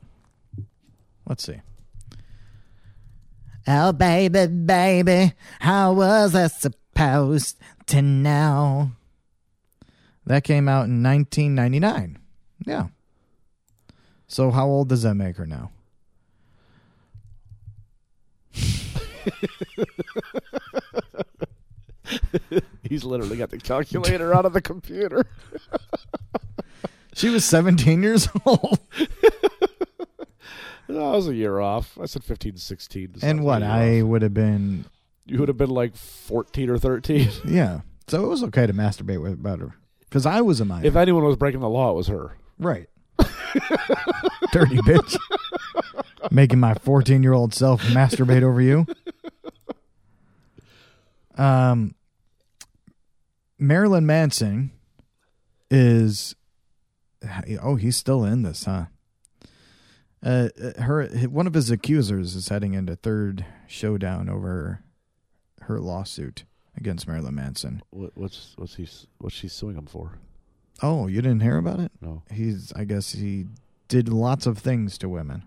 Let's 1.26 1.44
see. 1.44 1.62
Oh, 3.68 3.92
baby, 3.94 4.48
baby, 4.48 5.34
how 5.60 5.94
was 5.94 6.34
I 6.36 6.48
supposed 6.48 7.58
to 7.88 8.02
know? 8.02 8.92
That 10.26 10.44
came 10.44 10.68
out 10.68 10.86
in 10.88 11.02
1999. 11.04 12.18
Yeah. 12.66 12.88
So 14.28 14.52
how 14.52 14.68
old 14.68 14.90
does 14.90 15.04
that 15.04 15.16
make 15.16 15.38
her 15.38 15.46
now? 15.46 15.72
He's 22.84 23.04
literally 23.04 23.38
got 23.38 23.50
the 23.50 23.58
calculator 23.58 24.34
out 24.34 24.46
of 24.46 24.54
the 24.54 24.62
computer. 24.62 25.26
She 27.14 27.28
was 27.30 27.44
17 27.44 28.02
years 28.02 28.30
old. 28.46 28.80
No, 30.88 31.12
I 31.12 31.16
was 31.18 31.28
a 31.28 31.36
year 31.36 31.60
off. 31.60 31.98
I 32.02 32.06
said 32.06 32.24
15, 32.24 32.56
16. 32.56 33.16
so 33.20 33.28
and 33.28 33.44
what? 33.44 33.64
I 33.64 34.02
would 34.02 34.22
have 34.22 34.34
been, 34.34 34.86
You 35.26 35.40
would 35.40 35.50
have 35.50 35.58
been 35.58 35.70
like 35.72 35.98
14 35.98 36.70
or 36.70 36.78
13. 36.78 37.30
yeah. 37.46 37.82
So 38.08 38.24
it 38.24 38.28
was 38.28 38.44
okay 38.46 38.66
to 38.66 38.72
masturbate 38.72 39.22
with 39.22 39.44
butter. 39.44 39.74
Because 40.02 40.26
I 40.26 40.40
was 40.40 40.62
a 40.62 40.66
minor. 40.66 40.88
if 40.88 40.96
anyone 40.96 41.26
was 41.26 41.36
breaking 41.36 41.60
the 41.60 41.68
law, 41.70 41.92
it 41.92 41.96
was 41.96 42.08
her. 42.08 42.38
right. 42.58 42.88
Dirty 44.54 44.78
bitch. 44.78 45.18
Making 46.32 46.62
my 46.62 46.76
14 46.76 47.24
year 47.24 47.34
old 47.34 47.54
self 47.54 47.82
masturbate 47.84 48.42
over 48.44 48.62
you. 48.62 48.86
Um, 51.38 51.94
Marilyn 53.62 54.06
Manson 54.06 54.72
is. 55.70 56.36
Oh, 57.62 57.76
he's 57.76 57.96
still 57.96 58.26
in 58.26 58.42
this, 58.42 58.66
huh? 58.66 58.86
Uh, 60.24 60.50
her 60.80 61.08
one 61.30 61.46
of 61.48 61.54
his 61.54 61.70
accusers 61.72 62.36
is 62.36 62.50
heading 62.50 62.74
into 62.74 62.96
third 62.96 63.46
showdown 63.68 64.28
over 64.30 64.84
her 65.62 65.80
lawsuit 65.80 66.44
against 66.76 67.08
Marilyn 67.08 67.36
Manson. 67.36 67.82
What, 67.92 68.12
what's 68.16 68.54
what's 68.58 68.76
he 68.76 68.88
what's 69.20 69.36
she 69.36 69.48
suing 69.48 69.78
him 69.78 69.86
for? 69.86 70.18
Oh, 70.82 71.06
you 71.08 71.22
didn't 71.22 71.42
hear 71.42 71.58
about 71.58 71.80
it? 71.80 71.92
No. 72.02 72.24
He's, 72.32 72.74
I 72.76 72.86
guess, 72.86 73.12
he 73.14 73.46
did 73.88 74.10
lots 74.10 74.48
of 74.48 74.58
things 74.58 74.98
to 74.98 75.10
women, 75.10 75.44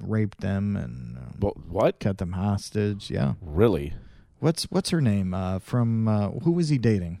raped 0.00 0.40
them 0.40 0.74
and 0.76 1.16
uh, 1.16 1.20
But 1.38 1.66
what? 1.68 2.00
kept 2.00 2.18
them 2.18 2.32
hostage. 2.32 3.08
Yeah. 3.08 3.34
Really? 3.40 3.94
What's 4.38 4.64
what's 4.64 4.90
her 4.90 5.00
name? 5.00 5.32
Uh, 5.34 5.58
from 5.58 6.06
uh, 6.08 6.30
who 6.42 6.52
was 6.52 6.68
he 6.68 6.78
dating, 6.78 7.20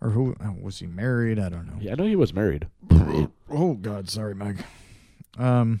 or 0.00 0.10
who 0.10 0.34
uh, 0.40 0.52
was 0.60 0.78
he 0.80 0.86
married? 0.86 1.38
I 1.38 1.48
don't 1.48 1.66
know. 1.66 1.76
Yeah, 1.80 1.92
I 1.92 1.94
know 1.94 2.04
he 2.06 2.16
was 2.16 2.34
married. 2.34 2.66
Oh 3.50 3.74
God, 3.74 4.08
sorry, 4.10 4.34
Meg. 4.34 4.64
Um, 5.38 5.80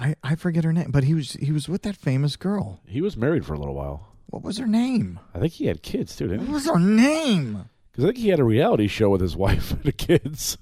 I 0.00 0.14
I 0.22 0.34
forget 0.34 0.64
her 0.64 0.72
name, 0.72 0.90
but 0.90 1.04
he 1.04 1.14
was 1.14 1.32
he 1.34 1.52
was 1.52 1.68
with 1.68 1.82
that 1.82 1.96
famous 1.96 2.36
girl. 2.36 2.80
He 2.86 3.00
was 3.02 3.16
married 3.16 3.44
for 3.44 3.52
a 3.54 3.58
little 3.58 3.74
while. 3.74 4.08
What 4.26 4.42
was 4.42 4.56
her 4.58 4.66
name? 4.66 5.20
I 5.34 5.38
think 5.40 5.52
he 5.52 5.66
had 5.66 5.82
kids 5.82 6.16
too, 6.16 6.26
didn't 6.28 6.40
What 6.42 6.46
he? 6.48 6.52
was 6.54 6.66
her 6.66 6.78
name? 6.78 7.68
Because 7.90 8.04
I 8.04 8.08
think 8.08 8.18
he 8.18 8.28
had 8.30 8.40
a 8.40 8.44
reality 8.44 8.86
show 8.86 9.10
with 9.10 9.20
his 9.20 9.36
wife 9.46 9.72
and 9.72 9.82
the 9.82 9.92
kids. 9.92 10.56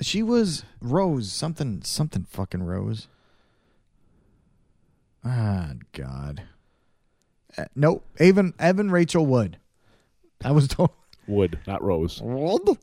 She 0.00 0.22
was 0.22 0.64
Rose 0.80 1.30
something 1.30 1.82
something 1.82 2.24
fucking 2.24 2.62
Rose. 2.62 3.08
Ah 5.24 5.72
God. 5.92 6.42
Nope. 7.74 8.04
Evan 8.18 8.54
Evan 8.58 8.90
Rachel 8.90 9.26
Wood. 9.26 9.58
I 10.44 10.52
was 10.52 10.68
told. 10.68 10.90
Wood, 11.26 11.58
not 11.66 11.82
Rose. 11.82 12.20
Wood. 12.22 12.78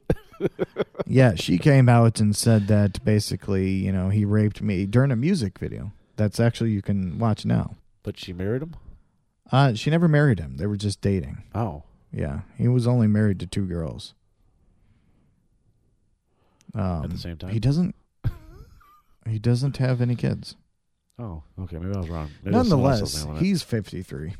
yeah, 1.08 1.36
she 1.36 1.58
came 1.58 1.88
out 1.88 2.20
and 2.20 2.36
said 2.36 2.68
that 2.68 3.04
basically, 3.06 3.70
you 3.70 3.92
know, 3.92 4.10
he 4.10 4.26
raped 4.26 4.62
me 4.62 4.86
during 4.86 5.12
a 5.12 5.16
music 5.16 5.60
video. 5.60 5.94
That's 6.18 6.40
actually 6.40 6.72
you 6.72 6.82
can 6.82 7.18
watch 7.18 7.46
now. 7.46 7.76
But 8.04 8.20
she 8.20 8.34
married 8.34 8.62
him? 8.62 8.76
Uh, 9.50 9.76
she 9.76 9.90
never 9.90 10.10
married 10.10 10.40
him. 10.40 10.58
They 10.58 10.66
were 10.66 10.76
just 10.76 11.00
dating. 11.00 11.44
Oh. 11.56 11.84
Yeah, 12.12 12.42
he 12.58 12.68
was 12.68 12.86
only 12.86 13.08
married 13.08 13.40
to 13.40 13.48
two 13.48 13.66
girls. 13.66 14.14
Um, 16.76 17.06
At 17.06 17.10
the 17.12 17.18
same 17.18 17.38
time? 17.38 17.52
he 17.52 17.60
doesn't. 17.60 17.96
he 19.28 19.40
doesn't 19.40 19.78
have 19.78 20.02
any 20.02 20.16
kids. 20.16 20.56
Oh, 21.18 21.44
okay. 21.60 21.78
Maybe 21.78 21.96
I 21.96 22.00
was 22.00 22.10
wrong. 22.10 22.30
Maybe 22.44 22.54
there's 22.56 22.70
someone 22.70 22.92
else 22.92 23.16
Nonetheless, 23.16 23.42
he's 23.42 23.64
fifty 23.64 24.02
three. 24.04 24.34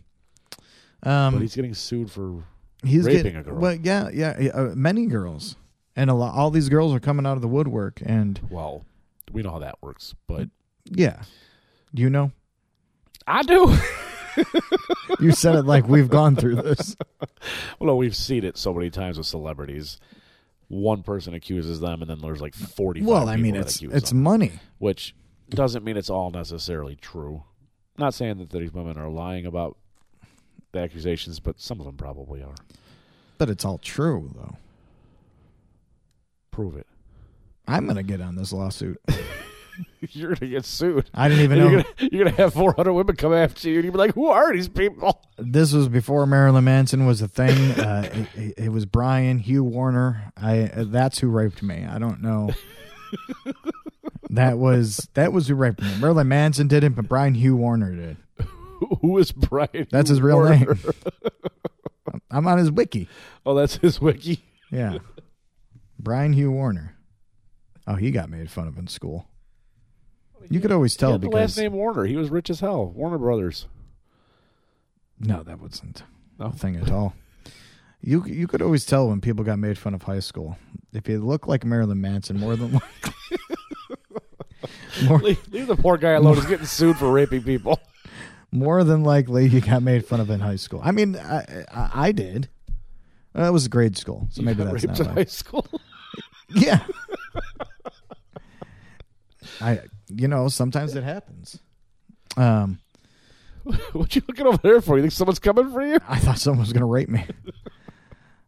Um, 1.04 1.34
but 1.34 1.42
he's 1.42 1.56
getting 1.56 1.74
sued 1.74 2.12
for. 2.12 2.44
he's 2.84 3.06
raping 3.06 3.24
getting, 3.24 3.38
a 3.38 3.44
girl. 3.44 3.56
Well, 3.56 3.76
yeah, 3.76 4.10
yeah, 4.14 4.52
uh, 4.54 4.72
many 4.76 5.06
girls, 5.06 5.58
and 5.96 6.10
a 6.10 6.14
lot. 6.14 6.34
All 6.34 6.50
these 6.50 6.70
girls 6.70 6.94
are 6.94 7.00
coming 7.00 7.26
out 7.26 7.36
of 7.36 7.42
the 7.42 7.48
woodwork, 7.48 8.02
and 8.06 8.40
Well, 8.50 8.86
we 9.32 9.42
know 9.42 9.52
how 9.52 9.60
that 9.60 9.82
works, 9.82 10.16
but 10.28 10.50
yeah, 10.86 11.24
Do 11.94 12.02
you 12.02 12.10
know, 12.10 12.32
I 13.28 13.44
do. 13.44 13.76
you 15.20 15.32
said 15.32 15.56
it 15.56 15.66
like 15.66 15.88
we've 15.88 16.10
gone 16.10 16.36
through 16.36 16.56
this. 16.56 16.96
well, 17.80 17.88
no, 17.88 17.96
we've 17.96 18.16
seen 18.16 18.44
it 18.44 18.58
so 18.58 18.74
many 18.74 18.90
times 18.90 19.18
with 19.18 19.28
celebrities. 19.28 20.00
One 20.70 21.04
person 21.04 21.34
accuses 21.34 21.80
them, 21.80 22.02
and 22.02 22.10
then 22.10 22.20
there's 22.20 22.42
like 22.42 22.56
forty. 22.56 23.02
Well, 23.02 23.30
I 23.30 23.36
mean, 23.36 23.56
it's 23.56 23.82
it's 23.82 24.10
them, 24.10 24.24
money. 24.24 24.54
which 24.80 25.16
doesn't 25.50 25.84
mean 25.84 25.98
it's 25.98 26.10
all 26.10 26.32
necessarily 26.32 26.96
true. 26.96 27.44
Not 27.98 28.14
saying 28.14 28.40
that 28.40 28.50
these 28.50 28.74
women 28.74 28.98
are 28.98 29.10
lying 29.10 29.46
about 29.46 29.78
the 30.74 30.80
accusations, 30.80 31.40
but 31.40 31.60
some 31.62 31.80
of 31.80 31.86
them 31.86 31.96
probably 31.96 32.44
are. 32.44 32.56
But 33.38 33.50
it's 33.50 33.64
all 33.66 33.78
true, 33.78 34.30
though. 34.36 34.58
Prove 36.52 36.76
it. 36.76 36.88
I'm 37.68 37.88
gonna 37.88 38.04
get 38.04 38.20
on 38.22 38.36
this 38.36 38.52
lawsuit. 38.52 39.00
You're 40.12 40.36
gonna 40.36 40.52
get 40.52 40.66
sued. 40.66 41.10
I 41.16 41.28
didn't 41.30 41.46
even 41.46 41.58
you're 41.58 41.72
know 41.72 41.84
gonna, 41.98 42.10
you're 42.12 42.26
gonna 42.26 42.36
have 42.38 42.54
400 42.54 42.94
women 42.94 43.16
come 43.16 43.34
after 43.34 43.70
you, 43.70 43.78
and 43.78 43.86
you'll 43.86 43.94
be 43.94 43.98
like, 43.98 44.14
"Who 44.14 44.28
are 44.28 44.54
these 44.54 44.68
people?" 44.68 45.20
this 45.40 45.74
was 45.74 45.88
before 45.88 46.28
Marilyn 46.28 46.64
Manson 46.66 47.08
was 47.08 47.22
a 47.24 47.28
thing. 47.28 47.72
Uh, 47.84 48.08
it, 48.14 48.28
it- 48.36 48.54
it 48.66 48.70
was 48.70 48.86
Brian 48.86 49.40
Hugh 49.40 49.64
Warner. 49.64 50.32
I 50.38 50.64
uh, 50.66 50.84
that's 50.88 51.18
who 51.20 51.28
raped 51.30 51.64
me. 51.64 51.86
I 51.90 51.98
don't 51.98 52.22
know. 52.22 52.52
that 54.30 54.60
was 54.60 55.08
that 55.16 55.34
was 55.34 55.48
who 55.48 55.56
raped 55.56 55.82
me. 55.82 55.92
Marilyn 56.00 56.28
Manson 56.28 56.68
did 56.68 56.84
it, 56.84 56.96
but 56.96 57.08
Brian 57.08 57.34
Hugh 57.34 57.56
Warner 57.56 57.96
did. 57.96 58.18
Who 59.02 59.18
is 59.18 59.32
Brian? 59.32 59.88
That's 59.92 60.10
his 60.10 60.22
real 60.22 60.38
Warner? 60.38 60.56
name. 60.58 60.76
I'm 62.32 62.48
on 62.48 62.58
his 62.58 62.72
wiki. 62.72 63.08
Oh, 63.46 63.54
that's 63.56 63.78
his 63.78 64.02
wiki. 64.02 64.44
Yeah, 64.72 64.98
Brian 66.00 66.34
Hugh 66.34 66.52
Warner. 66.52 66.96
Oh, 67.88 67.96
he 67.96 68.12
got 68.12 68.30
made 68.30 68.50
fun 68.50 68.68
of 68.68 68.78
in 68.78 68.88
school. 68.88 69.28
You 70.50 70.60
could 70.60 70.72
always 70.72 70.94
He 70.94 71.00
tell 71.00 71.18
because 71.18 71.34
last 71.34 71.58
name 71.58 71.74
Warner. 71.74 72.06
He 72.06 72.16
was 72.18 72.30
rich 72.30 72.50
as 72.50 72.60
hell. 72.60 72.86
Warner 72.88 73.18
Brothers. 73.18 73.68
no, 75.20 75.44
that 75.44 75.62
wasn't 75.62 76.04
No. 76.40 76.48
a 76.48 76.52
thing 76.52 76.76
at 76.76 76.92
all. 76.92 77.14
You 78.02 78.26
you 78.26 78.48
could 78.48 78.62
always 78.62 78.86
tell 78.86 79.08
when 79.10 79.22
people 79.22 79.46
got 79.46 79.60
made 79.60 79.78
fun 79.78 79.94
of 79.94 80.04
high 80.04 80.20
school 80.20 80.58
if 80.92 81.08
you 81.08 81.20
look 81.20 81.48
like 81.48 81.64
Marilyn 81.66 82.02
Manson 82.02 82.38
more 82.40 82.56
than 82.58 82.72
more 82.74 82.82
Leave, 85.20 85.48
leave 85.52 85.68
the 85.68 85.76
poor 85.76 85.98
guy 85.98 86.12
alone. 86.12 86.36
He's 86.36 86.46
getting 86.46 86.66
sued 86.66 86.98
for 86.98 87.12
raping 87.12 87.44
people. 87.44 87.80
More 88.54 88.84
than 88.84 89.04
likely 89.04 89.48
you 89.48 89.60
got 89.62 89.84
made 89.84 90.06
fun 90.06 90.20
of 90.20 90.30
in 90.30 90.40
high 90.40 90.56
school. 90.58 90.80
I 90.84 90.92
mean, 90.92 91.16
I 91.18 91.66
I, 91.72 91.90
I 92.08 92.12
did. 92.12 92.50
Uh, 93.36 93.44
that 93.44 93.54
was 93.54 93.68
grade 93.68 93.98
school, 93.98 94.28
so 94.32 94.42
You 94.42 94.46
maybe 94.46 94.64
that's 94.64 94.84
not. 94.86 95.00
in 95.00 95.06
high 95.08 95.26
school. 95.26 95.66
Yeah. 96.56 96.86
I 99.60 99.82
you 100.10 100.28
know 100.28 100.48
sometimes 100.50 100.96
it 100.96 101.04
happens. 101.04 101.60
Um, 102.38 102.80
what 103.94 104.16
you 104.16 104.22
looking 104.28 104.46
over 104.46 104.60
there 104.62 104.82
for? 104.82 104.98
You 104.98 105.04
think 105.04 105.14
someone's 105.14 105.40
coming 105.40 105.72
for 105.72 105.82
you? 105.86 105.98
I 106.08 106.20
thought 106.20 106.38
someone 106.38 106.60
was 106.60 106.74
going 106.74 106.82
to 106.82 106.86
rape 106.86 107.10
me. 107.10 107.26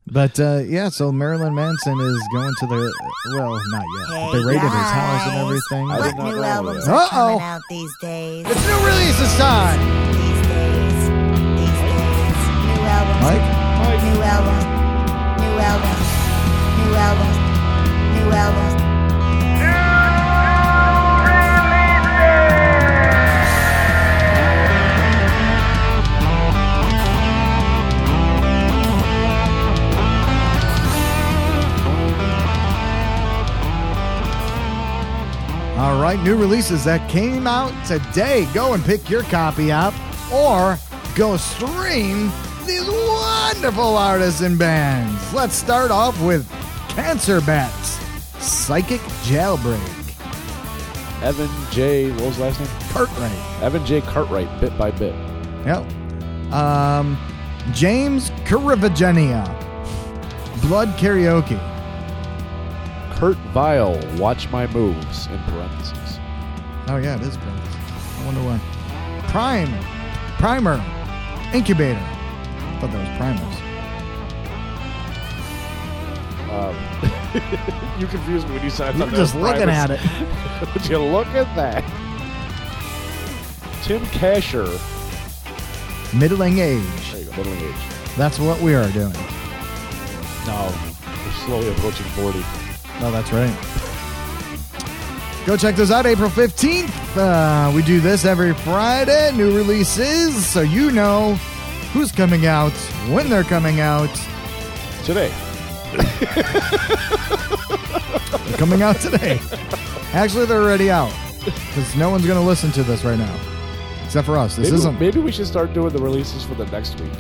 But 0.08 0.40
uh, 0.40 0.62
yeah, 0.66 0.90
so 0.90 1.12
Marilyn 1.12 1.56
Manson 1.56 2.00
is 2.00 2.22
going 2.32 2.54
to 2.60 2.66
the 2.68 2.94
well, 3.34 3.60
not 3.72 3.84
yet. 3.98 4.08
but 4.08 4.32
they 4.34 4.38
Hey, 4.40 4.46
raided 4.46 4.62
his 4.62 4.72
house 4.72 5.28
and 5.30 5.38
everything. 5.40 5.88
What 5.88 6.16
new 6.18 6.44
albums 6.44 6.88
are 6.88 7.10
coming 7.10 7.42
out 7.42 7.62
these 7.70 7.92
days? 8.02 8.46
It's 8.48 8.68
new 8.68 8.86
releases 8.86 9.34
time. 9.36 9.80
These 10.14 10.48
days. 10.48 11.10
These 11.58 11.78
days. 11.82 12.38
New 12.70 12.86
albums. 12.86 13.22
Mike, 13.26 13.46
New 14.06 14.22
album. 14.22 14.60
New 15.42 15.58
album. 15.58 15.98
New 16.86 16.96
album. 16.96 17.35
All 35.86 36.02
right, 36.02 36.20
new 36.24 36.36
releases 36.36 36.84
that 36.84 37.08
came 37.12 37.46
out 37.46 37.72
today. 37.86 38.48
Go 38.56 38.74
and 38.74 38.84
pick 38.84 39.08
your 39.08 39.22
copy 39.22 39.72
up, 39.72 39.94
or 40.34 40.80
go 41.16 41.38
stream 41.38 42.32
these 42.66 42.90
wonderful 42.90 43.96
artists 43.96 44.42
and 44.42 44.58
bands. 44.58 45.32
Let's 45.32 45.54
start 45.54 45.92
off 45.92 46.20
with 46.24 46.50
Cancer 46.90 47.40
Bats, 47.40 48.00
Psychic 48.44 49.00
Jailbreak, 49.26 50.16
Evan 51.22 51.52
J. 51.70 52.10
What 52.14 52.22
was 52.22 52.30
his 52.30 52.40
last 52.40 52.60
name? 52.60 52.70
Cartwright. 52.90 53.62
Evan 53.62 53.86
J. 53.86 54.02
Cartwright. 54.02 54.60
Bit 54.60 54.76
by 54.80 54.90
bit. 54.90 55.14
Yep. 55.68 56.52
Um, 56.52 57.16
James 57.74 58.32
Carivagenia. 58.48 59.46
Blood 60.64 60.90
Karaoke. 60.98 61.75
Kurt 63.16 63.38
Vile. 63.54 63.98
Watch 64.18 64.50
my 64.50 64.68
moves. 64.68 65.28
In 65.28 65.40
parentheses. 65.44 66.20
Oh 66.88 66.98
yeah, 66.98 67.16
it 67.16 67.22
is 67.22 67.38
parentheses. 67.38 67.76
I 68.20 68.26
wonder 68.26 68.42
why. 68.42 68.60
Prime, 69.30 69.70
Primer, 70.38 70.84
Incubator. 71.54 72.00
I 72.00 72.80
thought 72.80 72.92
that 72.92 73.00
was 73.00 73.18
Primus. 73.18 73.62
Um, 76.52 76.76
you 78.00 78.08
confused 78.08 78.48
me 78.48 78.56
when 78.56 78.64
you 78.64 78.70
said 78.70 78.96
I 78.96 78.98
You're 78.98 79.10
just 79.12 79.36
looking 79.36 79.70
at 79.70 79.92
it. 79.92 80.00
Would 80.74 80.88
you 80.88 81.00
look 81.00 81.28
at 81.28 81.54
that? 81.56 81.84
Tim 83.84 84.02
Kasher. 84.08 84.68
Middling 86.18 86.60
age. 86.60 87.12
There 87.12 87.22
you 87.22 87.26
go, 87.28 87.38
middling 87.38 87.60
age. 87.60 88.16
That's 88.18 88.40
what 88.40 88.60
we 88.62 88.76
are 88.76 88.90
doing. 88.92 89.14
No, 90.46 90.74
we're 91.06 91.32
slowly 91.46 91.70
approaching 91.72 92.06
40. 92.08 92.65
Oh, 93.02 93.12
that's 93.12 93.32
right. 93.32 93.54
Go 95.46 95.56
check 95.58 95.76
those 95.76 95.92
out 95.92 96.06
April 96.06 96.30
15th. 96.30 96.90
Uh, 97.18 97.72
we 97.76 97.82
do 97.84 98.00
this 98.00 98.26
every 98.26 98.54
Friday. 98.54 99.32
New 99.36 99.56
releases, 99.56 100.46
so 100.46 100.62
you 100.62 100.92
know 100.92 101.36
who's 101.94 102.12
coming 102.12 102.46
out, 102.48 102.72
when 103.12 103.30
they're 103.30 103.44
coming 103.44 103.80
out. 103.80 104.10
Today. 105.04 105.32
They're 108.46 108.58
coming 108.58 108.82
out 108.82 108.98
today. 108.98 109.40
Actually, 110.14 110.46
they're 110.46 110.62
already 110.62 110.90
out 110.92 111.14
because 111.46 111.96
no 111.96 112.10
one's 112.10 112.26
going 112.26 112.40
to 112.40 112.46
listen 112.46 112.72
to 112.72 112.84
this 112.84 113.04
right 113.06 113.18
now, 113.18 113.34
except 114.04 114.26
for 114.26 114.38
us. 114.38 114.56
This 114.56 114.68
Maybe, 114.72 114.78
isn't. 114.78 115.00
maybe 115.00 115.20
we 115.20 115.32
should 115.32 115.48
start 115.48 115.74
doing 115.74 115.94
the 115.94 116.02
releases 116.02 116.44
for 116.44 116.56
the 116.56 116.66
next 116.68 117.00
week. 117.00 117.12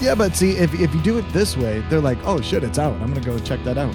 Yeah, 0.00 0.14
but 0.14 0.36
see, 0.36 0.52
if, 0.52 0.72
if 0.80 0.94
you 0.94 1.02
do 1.02 1.18
it 1.18 1.22
this 1.32 1.56
way, 1.56 1.80
they're 1.90 2.00
like, 2.00 2.18
oh 2.24 2.40
shit, 2.40 2.62
it's 2.62 2.78
out. 2.78 2.92
I'm 3.00 3.08
going 3.12 3.20
to 3.20 3.26
go 3.28 3.38
check 3.40 3.62
that 3.64 3.76
out. 3.78 3.94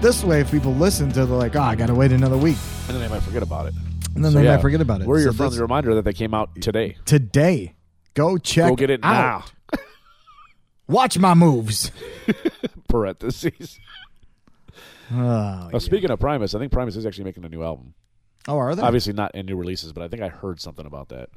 This 0.00 0.24
way, 0.24 0.40
if 0.40 0.50
people 0.50 0.74
listen 0.74 1.08
to, 1.12 1.24
they're 1.26 1.36
like, 1.36 1.54
oh, 1.54 1.60
I 1.62 1.76
got 1.76 1.86
to 1.86 1.94
wait 1.94 2.10
another 2.10 2.36
week. 2.36 2.56
And 2.88 2.96
then 2.96 3.00
they 3.00 3.08
might 3.08 3.22
forget 3.22 3.42
about 3.42 3.66
it. 3.66 3.74
And 4.16 4.24
then 4.24 4.32
So, 4.32 4.38
they 4.38 4.44
yeah, 4.44 4.56
might 4.56 4.62
forget 4.62 4.80
about 4.80 5.02
it. 5.02 5.06
We're 5.06 5.20
your 5.20 5.30
So 5.32 5.36
friendly 5.36 5.54
this- 5.56 5.60
reminder 5.62 5.94
that 5.94 6.02
they 6.04 6.12
came 6.12 6.34
out 6.34 6.50
today. 6.60 6.96
today. 7.04 7.74
Go 8.14 8.38
check 8.38 8.70
Go 8.70 8.76
get 8.76 8.90
it 8.90 9.00
out. 9.04 9.52
Watch 10.88 11.16
my 11.18 11.34
moves. 11.34 11.92
Parentheses. 12.88 13.78
Oh, 15.12 15.68
Now, 15.72 15.78
speaking 15.78 16.10
of 16.10 16.18
Primus, 16.18 16.54
I 16.54 16.58
think 16.58 16.72
Primus 16.72 16.96
is 16.96 17.06
actually 17.06 17.24
making 17.24 17.44
a 17.44 17.48
new 17.48 17.62
album. 17.62 17.94
oh, 18.48 18.58
are 18.58 18.74
they? 18.74 18.82
Obviously 18.82 19.12
not 19.12 19.34
in 19.34 19.46
new 19.46 19.56
releases, 19.56 19.92
but 19.92 20.02
I 20.02 20.08
think 20.08 20.22
I 20.22 20.28
heard 20.28 20.60
something 20.60 20.86
about 20.86 21.08
that. 21.10 21.28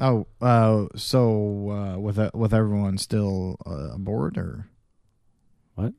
Oh, 0.00 0.26
uh, 0.40 0.86
so 0.96 1.70
uh, 1.70 1.98
with 1.98 2.18
uh, 2.18 2.30
with 2.34 2.52
everyone 2.52 2.98
still 2.98 3.56
uh, 3.66 3.94
aboard, 3.94 4.36
or 4.36 4.68
What? 5.74 5.92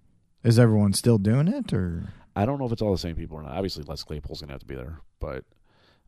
is 0.44 0.60
everyone 0.60 0.94
still 0.94 1.18
doing 1.18 1.48
it, 1.48 1.72
or 1.74 2.10
I 2.36 2.46
don't 2.46 2.60
know 2.60 2.66
if 2.66 2.72
it's 2.74 2.82
all 2.82 2.92
the 2.92 2.98
same 2.98 3.16
people 3.16 3.38
or 3.38 3.42
not. 3.44 3.54
Obviously, 3.54 3.84
Les 3.88 4.04
Claypool's 4.04 4.42
gonna 4.42 4.54
have 4.54 4.60
to 4.62 4.66
be 4.68 4.76
there, 4.76 5.00
but 5.22 5.46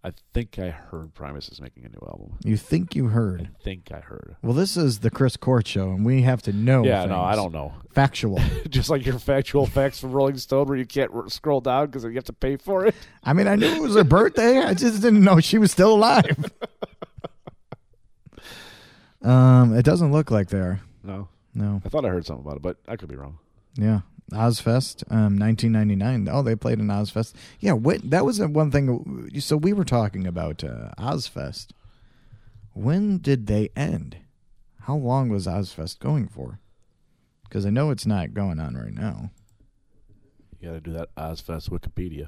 I 0.04 0.12
think 0.34 0.60
I 0.60 0.70
heard 0.70 1.14
Primus 1.14 1.50
is 1.50 1.60
making 1.62 1.86
a 1.86 1.90
new 1.90 2.06
album. 2.08 2.38
you 2.44 2.56
think 2.58 2.94
you 2.94 3.08
heard? 3.08 3.42
I 3.60 3.64
think 3.64 3.90
I 3.92 4.00
heard. 4.00 4.36
Well, 4.44 4.54
this 4.54 4.76
is 4.78 5.00
the 5.00 5.10
Chris 5.10 5.38
Court 5.38 5.66
show, 5.66 5.90
and 5.92 6.06
we 6.06 6.22
have 6.24 6.42
to 6.44 6.54
know. 6.54 6.84
yeah, 6.84 7.06
no, 7.06 7.22
I 7.22 7.36
don't 7.36 7.54
know. 7.54 7.74
Factual. 7.94 8.40
Just 8.70 8.90
like 8.90 9.06
your 9.06 9.18
factual 9.18 9.66
facts 9.66 10.00
from 10.02 10.12
Rolling 10.12 10.38
Stone, 10.38 10.68
where 10.68 10.78
you 10.78 10.86
can't 10.86 11.12
r- 11.14 11.30
scroll 11.30 11.62
down 11.62 11.86
because 11.88 12.04
you 12.04 12.12
have 12.12 12.26
to 12.26 12.34
pay 12.34 12.58
for 12.58 12.86
it. 12.86 12.96
I 13.24 13.32
mean, 13.34 13.48
I 13.48 13.56
knew 13.56 13.68
it 13.68 13.82
was 13.82 13.96
her 13.96 14.04
birthday. 14.04 14.60
I 14.60 14.74
just 14.74 15.02
didn't 15.02 15.24
know 15.24 15.40
she 15.40 15.58
was 15.58 15.72
still 15.72 15.96
alive. 15.96 16.52
um, 19.24 19.76
it 19.76 19.84
doesn't 19.84 20.12
look 20.12 20.32
like 20.32 20.50
they 20.50 20.60
are. 20.60 20.82
No, 21.04 21.28
No. 21.54 21.82
I 21.86 21.90
thought 21.90 22.06
I 22.06 22.10
heard 22.10 22.26
something 22.26 22.46
about 22.46 22.58
it, 22.58 22.62
but 22.62 22.78
I 22.88 22.96
could 22.96 23.10
be 23.10 23.16
wrong. 23.16 23.40
Yeah. 23.76 24.02
Ozzfest, 24.32 25.10
um, 25.10 25.38
1999. 25.40 26.28
Oh, 26.30 26.42
they 26.42 26.56
played 26.56 26.80
in 26.80 26.88
Ozzfest. 26.88 27.34
Yeah, 27.60 27.74
what, 27.74 28.10
that 28.10 28.26
was 28.26 28.38
the 28.40 28.48
one 28.50 28.72
thing. 28.72 29.30
So 29.40 29.56
we 29.56 29.72
were 29.72 29.86
talking 29.86 30.28
about 30.28 30.64
uh, 30.64 30.92
Ozzfest. 30.98 31.68
When 32.74 33.20
did 33.20 33.48
they 33.48 33.70
end? 33.76 34.18
How 34.82 34.96
long 34.96 35.30
was 35.30 35.48
Ozzfest 35.48 36.00
going 36.00 36.28
for? 36.28 36.60
Because 37.44 37.66
I 37.66 37.70
know 37.70 37.90
it's 37.90 38.06
not 38.06 38.34
going 38.34 38.60
on 38.60 38.76
right 38.76 38.94
now. 38.94 39.32
You 40.60 40.70
got 40.70 40.74
to 40.76 40.82
do 40.82 40.92
that 40.94 41.16
Ozzfest 41.16 41.70
Wikipedia. 41.70 42.28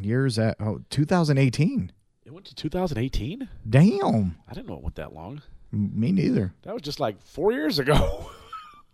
Years 0.00 0.38
at 0.38 0.56
oh 0.60 0.82
2018. 0.90 1.92
It 2.26 2.32
went 2.34 2.44
to 2.46 2.54
2018. 2.54 3.48
Damn, 3.68 4.36
I 4.46 4.52
didn't 4.52 4.66
know 4.68 4.74
it 4.74 4.82
went 4.82 4.96
that 4.96 5.14
long. 5.14 5.40
Me 5.72 6.12
neither. 6.12 6.54
That 6.62 6.74
was 6.74 6.82
just 6.82 7.00
like 7.00 7.20
four 7.22 7.52
years 7.52 7.78
ago. 7.78 8.30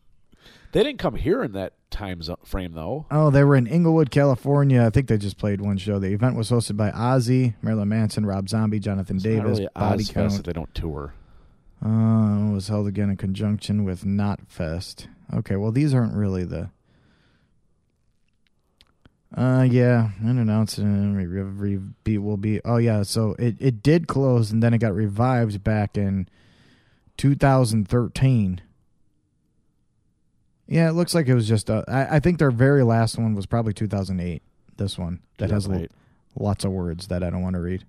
they 0.72 0.82
didn't 0.82 0.98
come 0.98 1.14
here 1.14 1.42
in 1.42 1.52
that 1.52 1.74
time 1.90 2.20
frame, 2.44 2.72
though. 2.72 3.06
Oh, 3.10 3.30
they 3.30 3.44
were 3.44 3.56
in 3.56 3.66
Inglewood, 3.66 4.10
California. 4.10 4.82
I 4.84 4.90
think 4.90 5.08
they 5.08 5.18
just 5.18 5.38
played 5.38 5.60
one 5.60 5.78
show. 5.78 5.98
The 5.98 6.12
event 6.12 6.36
was 6.36 6.50
hosted 6.50 6.76
by 6.76 6.90
Ozzy, 6.90 7.54
Marilyn 7.62 7.88
Manson, 7.88 8.26
Rob 8.26 8.48
Zombie, 8.48 8.80
Jonathan 8.80 9.16
It's 9.16 9.24
Davis, 9.24 9.42
not 9.42 9.48
really 9.48 9.68
Body 9.74 10.04
Count. 10.04 10.34
if 10.34 10.42
they 10.42 10.52
don't 10.52 10.74
tour. 10.74 11.14
Uh, 11.84 12.50
was 12.52 12.68
held 12.68 12.86
again 12.86 13.10
in 13.10 13.16
conjunction 13.16 13.84
with 13.84 14.04
Knotfest. 14.04 15.06
Okay, 15.34 15.56
well 15.56 15.70
these 15.70 15.92
aren't 15.92 16.14
really 16.14 16.44
the. 16.44 16.70
Uh, 19.36 19.66
yeah, 19.68 20.10
unannounced 20.24 20.78
and 20.78 21.16
re- 21.16 21.26
re- 21.26 21.80
be 22.04 22.16
will 22.18 22.36
be. 22.36 22.60
Oh 22.64 22.76
yeah, 22.76 23.02
so 23.02 23.34
it 23.38 23.56
it 23.58 23.82
did 23.82 24.06
close 24.06 24.50
and 24.50 24.62
then 24.62 24.72
it 24.72 24.78
got 24.78 24.94
revived 24.94 25.64
back 25.64 25.98
in 25.98 26.28
2013. 27.16 28.60
Yeah, 30.66 30.88
it 30.88 30.92
looks 30.92 31.14
like 31.14 31.26
it 31.28 31.34
was 31.34 31.46
just. 31.46 31.68
Uh, 31.70 31.82
I 31.88 32.16
I 32.16 32.20
think 32.20 32.38
their 32.38 32.50
very 32.50 32.82
last 32.82 33.18
one 33.18 33.34
was 33.34 33.46
probably 33.46 33.72
2008. 33.74 34.42
This 34.76 34.98
one 34.98 35.20
that 35.38 35.50
has 35.50 35.66
lo- 35.68 35.74
2008. 35.74 35.90
lots 36.42 36.64
of 36.64 36.72
words 36.72 37.08
that 37.08 37.22
I 37.22 37.30
don't 37.30 37.42
want 37.42 37.54
to 37.54 37.60
read. 37.60 37.84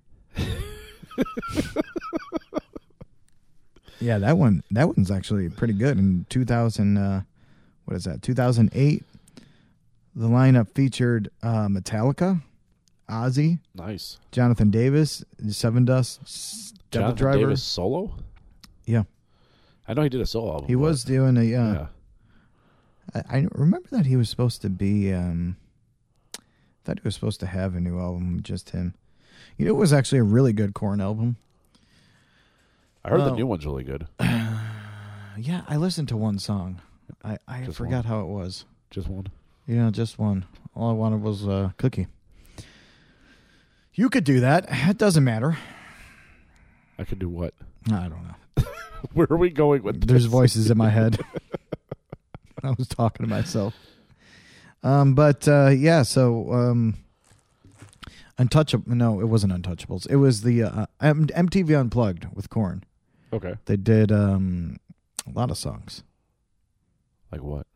yeah, 4.00 4.18
that 4.18 4.36
one 4.36 4.62
that 4.70 4.86
one's 4.88 5.10
actually 5.10 5.48
pretty 5.48 5.72
good. 5.74 5.98
In 5.98 6.26
2000, 6.28 6.96
uh, 6.96 7.22
what 7.86 7.96
is 7.96 8.04
that? 8.04 8.22
2008. 8.22 9.02
The 10.14 10.28
lineup 10.28 10.70
featured 10.74 11.28
uh, 11.42 11.68
Metallica, 11.68 12.40
Ozzy, 13.08 13.58
Nice. 13.74 14.18
Jonathan 14.32 14.70
Davis, 14.70 15.22
Sevendust, 15.42 16.22
S- 16.22 16.72
Devil 16.90 17.08
Jonathan 17.08 17.16
Driver. 17.22 17.38
Davis 17.38 17.62
solo? 17.62 18.14
Yeah, 18.86 19.02
I 19.88 19.94
know 19.94 20.02
he 20.02 20.08
did 20.08 20.20
a 20.20 20.26
solo 20.26 20.52
album. 20.54 20.66
he 20.68 20.74
but- 20.74 20.80
was 20.80 21.04
doing 21.04 21.36
a. 21.36 21.40
Uh, 21.40 21.44
yeah. 21.44 21.86
I, 23.14 23.38
I 23.38 23.46
remember 23.52 23.88
that 23.92 24.06
he 24.06 24.16
was 24.16 24.28
supposed 24.28 24.62
to 24.62 24.68
be. 24.70 25.12
Um, 25.12 25.56
thought 26.84 26.98
he 27.00 27.04
was 27.04 27.14
supposed 27.14 27.40
to 27.40 27.46
have 27.46 27.74
a 27.74 27.80
new 27.80 27.98
album, 27.98 28.40
just 28.42 28.70
him. 28.70 28.94
You 29.56 29.64
know, 29.66 29.70
it 29.72 29.76
was 29.76 29.92
actually 29.92 30.18
a 30.18 30.24
really 30.24 30.52
good 30.52 30.74
Korn 30.74 31.00
album. 31.00 31.36
I 33.04 33.10
heard 33.10 33.20
the 33.20 33.30
Oh. 33.30 33.34
new 33.34 33.46
one's 33.46 33.64
really 33.66 33.84
good. 33.84 34.06
Yeah, 35.38 35.62
I 35.68 35.76
listened 35.76 36.08
to 36.08 36.16
one 36.16 36.38
song. 36.38 36.80
I, 37.22 37.36
I 37.46 37.62
Just 37.64 37.76
forgot 37.76 37.96
one? 37.96 38.04
how 38.04 38.20
it 38.20 38.26
was. 38.26 38.64
Just 38.90 39.06
one. 39.06 39.26
Yeah, 39.66 39.90
just 39.90 40.18
one. 40.18 40.46
All 40.74 40.88
I 40.88 40.94
wanted 40.94 41.20
was 41.20 41.46
a 41.46 41.74
cookie. 41.76 42.06
You 43.92 44.08
could 44.08 44.24
do 44.24 44.40
that. 44.40 44.66
It 44.70 44.96
doesn't 44.96 45.24
matter. 45.24 45.58
I 46.98 47.04
could 47.04 47.18
do 47.18 47.28
what? 47.28 47.52
I 47.88 48.08
don't 48.08 48.24
know. 48.26 48.34
Where 49.12 49.26
are 49.30 49.36
we 49.36 49.50
going 49.50 49.82
with 49.82 50.06
There's 50.06 50.26
voices 50.26 50.70
in 50.70 50.78
my 50.78 50.90
head. 50.90 51.18
I 52.62 52.70
was 52.70 52.88
talking 52.88 53.24
to 53.26 53.30
myself. 53.30 53.74
Um, 54.82 55.14
but 55.14 55.46
uh, 55.48 55.68
yeah, 55.68 56.02
so 56.02 56.52
um, 56.52 56.96
Untouchable. 58.38 58.94
No, 58.94 59.20
it 59.20 59.26
wasn't 59.26 59.52
Untouchables. 59.52 60.06
It 60.08 60.16
was 60.16 60.42
the 60.42 60.62
uh, 60.64 60.86
M- 61.00 61.26
MTV 61.28 61.78
Unplugged 61.78 62.26
with 62.34 62.50
Korn. 62.50 62.84
Okay. 63.32 63.54
They 63.64 63.76
did 63.76 64.12
um, 64.12 64.78
a 65.26 65.30
lot 65.30 65.50
of 65.50 65.58
songs. 65.58 66.02
Like 67.32 67.42
what? 67.42 67.66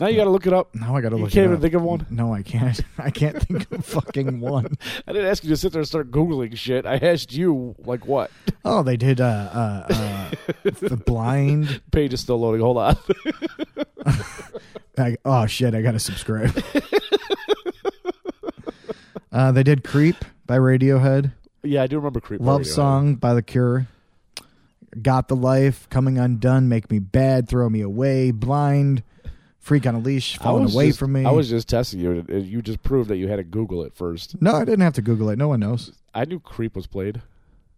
Now 0.00 0.08
you 0.08 0.16
got 0.16 0.24
to 0.24 0.30
look 0.30 0.46
it 0.46 0.52
up. 0.52 0.74
Now 0.74 0.96
I 0.96 1.00
got 1.00 1.10
to 1.10 1.16
look. 1.16 1.26
It 1.26 1.30
up. 1.30 1.34
You 1.34 1.40
can't 1.40 1.50
even 1.50 1.60
think 1.60 1.74
of 1.74 1.82
one? 1.82 2.06
No, 2.10 2.34
I 2.34 2.42
can't. 2.42 2.80
I 2.98 3.10
can't 3.10 3.40
think 3.40 3.70
of 3.70 3.84
fucking 3.84 4.40
one. 4.40 4.76
I 5.06 5.12
didn't 5.12 5.28
ask 5.28 5.44
you 5.44 5.50
to 5.50 5.56
sit 5.56 5.72
there 5.72 5.80
and 5.80 5.88
start 5.88 6.10
googling 6.10 6.56
shit. 6.56 6.84
I 6.84 6.96
asked 6.96 7.32
you 7.32 7.76
like 7.78 8.06
what? 8.06 8.30
Oh, 8.64 8.82
they 8.82 8.96
did. 8.96 9.20
Uh, 9.20 9.24
uh, 9.24 9.86
uh, 9.90 10.30
the 10.64 10.96
blind. 10.96 11.80
Page 11.92 12.12
is 12.12 12.20
still 12.20 12.40
loading. 12.40 12.60
Hold 12.60 12.78
on. 12.78 12.96
I, 14.98 15.16
oh 15.24 15.46
shit! 15.46 15.74
I 15.74 15.82
gotta 15.82 15.98
subscribe. 15.98 16.56
uh, 19.32 19.50
they 19.52 19.62
did 19.64 19.82
"Creep" 19.82 20.16
by 20.46 20.56
Radiohead, 20.58 21.32
yeah, 21.64 21.82
I 21.82 21.86
do 21.86 21.96
remember 21.96 22.20
Creep. 22.20 22.40
"Love. 22.40 22.66
Song" 22.66 23.16
by 23.16 23.34
The 23.34 23.42
Cure, 23.42 23.86
"Got 25.02 25.26
the 25.28 25.34
Life," 25.36 25.88
"Coming 25.90 26.16
Undone," 26.18 26.68
"Make 26.68 26.90
Me 26.90 26.98
Bad," 27.00 27.48
"Throw 27.48 27.68
Me 27.68 27.80
Away," 27.80 28.30
"Blind," 28.30 29.02
"Freak 29.64 29.86
on 29.86 29.94
a 29.94 29.98
Leash," 29.98 30.38
"Falling 30.38 30.70
Away 30.72 30.88
just- 30.88 30.98
from 30.98 31.12
Me." 31.12 31.24
I 31.24 31.30
was 31.30 31.48
just 31.48 31.68
testing 31.68 31.98
you. 32.00 32.24
You 32.28 32.60
just 32.62 32.82
proved 32.82 33.08
that 33.10 33.16
you 33.16 33.28
had 33.28 33.36
to 33.36 33.42
Google 33.44 33.82
it 33.82 33.94
first. 33.94 34.40
no, 34.40 34.54
I 34.54 34.64
didn't 34.64 34.82
have 34.82 34.92
to 34.94 35.02
Google 35.02 35.30
it. 35.30 35.36
No 35.38 35.48
one 35.48 35.60
knows. 35.60 35.92
I 36.14 36.24
knew 36.26 36.38
Creep 36.38 36.76
was 36.76 36.86
played. 36.86 37.22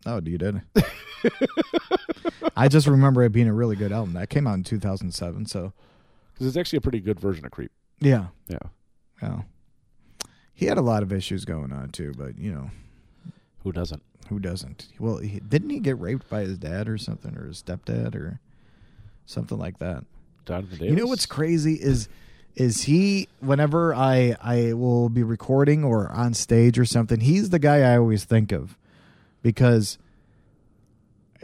Oh, 0.05 0.21
you 0.25 0.37
did. 0.39 0.63
I 2.57 2.69
just 2.69 2.87
remember 2.87 3.23
it 3.23 3.33
being 3.33 3.49
a 3.49 3.53
really 3.53 3.77
good 3.77 3.93
album. 3.93 4.15
That 4.15 4.31
came 4.31 4.47
out 4.47 4.55
in 4.55 4.65
2007. 4.65 5.47
So 5.47 5.73
Because 6.33 6.47
it's 6.47 6.57
actually 6.57 6.79
a 6.79 6.81
pretty 6.81 7.01
good 7.01 7.21
version 7.21 7.45
of 7.45 7.51
Creep. 7.51 7.71
yeah, 8.01 8.27
Yeah. 8.49 8.59
yeah, 9.23 9.43
he 10.55 10.67
had 10.67 10.79
a 10.79 10.83
lot 10.83 11.03
of 11.03 11.13
issues 11.13 11.45
going 11.45 11.73
on 11.73 11.91
too. 11.91 12.13
But 12.17 12.39
you 12.39 12.53
know, 12.53 12.71
Who 13.65 13.73
doesn't? 13.73 14.03
who 14.29 14.39
doesn't? 14.41 14.89
Well, 14.99 15.19
he, 15.19 15.39
didn't 15.41 15.71
he 15.71 15.79
get 15.81 15.99
raped 16.01 16.29
by 16.29 16.41
his 16.43 16.59
dad 16.59 16.89
or 16.89 16.99
something, 16.99 17.37
or 17.37 17.47
his 17.47 17.63
stepdad, 17.63 18.15
or 18.17 18.41
something 19.25 19.57
like 19.59 19.79
that? 19.79 20.05
Jonathan 20.47 20.79
Davis. 20.79 20.91
You 20.91 20.97
know 20.97 21.07
what's 21.07 21.27
crazy 21.27 21.75
is 21.75 22.09
is 22.55 22.83
he 22.85 23.29
whenever 23.41 23.95
I 23.95 24.37
I 24.43 24.73
will 24.73 25.09
be 25.09 25.23
recording 25.23 25.85
or 25.85 26.11
on 26.11 26.33
stage 26.35 26.79
or 26.79 26.85
something, 26.85 27.21
he's 27.21 27.51
the 27.51 27.59
guy 27.59 27.81
I 27.93 27.99
always 27.99 28.25
think 28.25 28.53
of 28.53 28.79
because 29.43 29.99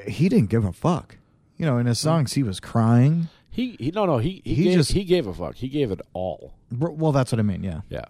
he 0.07 0.29
didn't 0.29 0.49
give 0.51 0.65
a 0.65 0.73
fuck. 0.73 1.17
You 1.59 1.67
know, 1.67 1.79
in 1.79 1.87
his 1.87 2.01
songs 2.01 2.33
he 2.33 2.43
was 2.43 2.61
crying. 2.61 3.29
He, 3.51 3.77
he 3.79 3.91
no 3.91 4.07
no 4.07 4.19
he 4.19 4.41
he, 4.45 4.55
He 4.55 4.65
gave, 4.65 4.75
just- 4.75 4.93
he 4.93 5.05
gave 5.05 5.27
a 5.27 5.35
fuck. 5.35 5.57
He 5.57 5.69
gave 5.69 5.91
it 5.91 6.01
all. 6.15 6.55
Well, 6.71 7.13
that's 7.13 7.31
what 7.33 7.39
I 7.39 7.43
mean, 7.43 7.63
yeah. 7.63 7.83
Yeah. 7.91 8.07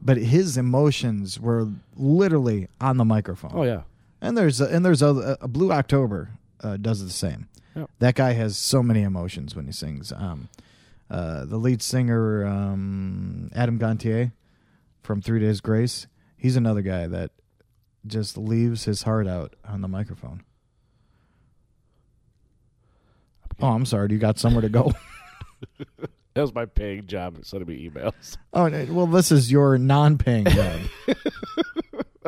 But 0.00 0.16
his 0.16 0.56
emotions 0.56 1.38
were 1.38 1.68
literally 1.96 2.68
on 2.80 2.96
the 2.96 3.04
microphone. 3.04 3.52
Oh 3.54 3.62
yeah. 3.64 3.82
And 4.22 4.36
there's 4.36 4.60
a, 4.60 4.66
and 4.66 4.84
there's 4.84 5.02
a, 5.02 5.36
a 5.42 5.48
Blue 5.48 5.70
October 5.70 6.30
uh, 6.62 6.78
does 6.78 7.02
the 7.04 7.10
same. 7.10 7.48
Yep. 7.76 7.90
That 7.98 8.14
guy 8.14 8.32
has 8.32 8.56
so 8.56 8.82
many 8.82 9.02
emotions 9.02 9.54
when 9.54 9.66
he 9.66 9.72
sings. 9.72 10.10
Um, 10.12 10.48
uh, 11.10 11.44
the 11.44 11.58
lead 11.58 11.82
singer 11.82 12.44
um, 12.46 13.50
Adam 13.54 13.78
Gontier 13.78 14.32
from 15.02 15.20
Three 15.20 15.38
Days 15.40 15.60
Grace, 15.60 16.06
he's 16.36 16.56
another 16.56 16.82
guy 16.82 17.06
that 17.06 17.30
just 18.06 18.38
leaves 18.38 18.84
his 18.84 19.02
heart 19.02 19.28
out 19.28 19.54
on 19.64 19.82
the 19.82 19.88
microphone. 19.88 20.42
Oh, 23.60 23.68
I'm 23.68 23.86
sorry. 23.86 24.08
Do 24.08 24.14
you 24.14 24.20
got 24.20 24.38
somewhere 24.38 24.62
to 24.62 24.68
go? 24.68 24.92
That 26.36 26.42
was 26.42 26.54
my 26.54 26.66
paying 26.66 27.06
job 27.06 27.38
sending 27.46 27.66
me 27.66 27.88
emails. 27.88 28.36
oh, 28.52 28.68
well, 28.92 29.06
this 29.06 29.32
is 29.32 29.50
your 29.50 29.78
non-paying 29.78 30.44
job. 30.50 30.80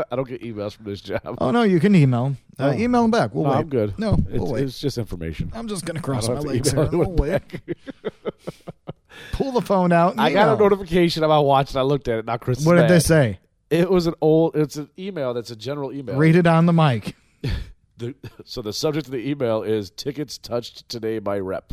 I 0.10 0.16
don't 0.16 0.28
get 0.28 0.42
emails 0.42 0.74
from 0.76 0.84
this 0.86 1.00
job. 1.00 1.20
oh 1.38 1.50
no, 1.50 1.62
you 1.62 1.80
can 1.80 1.94
email. 1.94 2.36
Uh, 2.58 2.72
Oh. 2.74 2.78
email 2.78 3.04
him 3.04 3.10
back. 3.10 3.34
We'll 3.34 3.44
no, 3.44 3.50
wait. 3.50 3.56
I'm 3.58 3.68
good. 3.68 3.98
No, 3.98 4.14
it's, 4.14 4.26
we'll 4.30 4.52
wait. 4.52 4.64
it's 4.64 4.78
just 4.80 4.98
information. 4.98 5.50
I'm 5.54 5.68
just 5.68 5.84
gonna 5.84 6.00
I 6.00 6.02
cross 6.02 6.26
don't 6.26 6.34
my 6.36 6.40
have 6.40 6.44
to 6.44 6.48
legs 6.50 6.72
here. 6.72 6.88
We'll 6.98 7.12
wait. 7.12 7.30
back. 7.30 7.62
Pull 9.32 9.52
the 9.52 9.60
phone 9.62 9.92
out. 9.92 10.12
and 10.12 10.20
I 10.20 10.32
got 10.32 10.48
a 10.48 10.54
email. 10.54 10.68
notification 10.70 11.22
about 11.24 11.44
watching. 11.44 11.76
I 11.76 11.82
looked 11.82 12.08
at 12.08 12.18
it. 12.20 12.24
Not 12.24 12.40
Chris. 12.40 12.64
What 12.64 12.76
did 12.76 12.88
they 12.88 13.00
say? 13.00 13.38
It 13.70 13.90
was 13.90 14.06
an 14.06 14.14
old. 14.20 14.56
It's 14.56 14.76
an 14.76 14.88
email. 14.98 15.34
That's 15.34 15.50
a 15.50 15.56
general 15.56 15.92
email. 15.92 16.16
Read 16.16 16.36
it 16.36 16.46
on 16.46 16.66
the 16.66 16.72
mic. 16.72 17.14
The, 17.98 18.14
so 18.44 18.62
the 18.62 18.72
subject 18.72 19.06
of 19.08 19.12
the 19.12 19.28
email 19.28 19.64
is 19.64 19.90
tickets 19.90 20.38
touched 20.38 20.88
today 20.88 21.18
by 21.18 21.40
rep. 21.40 21.72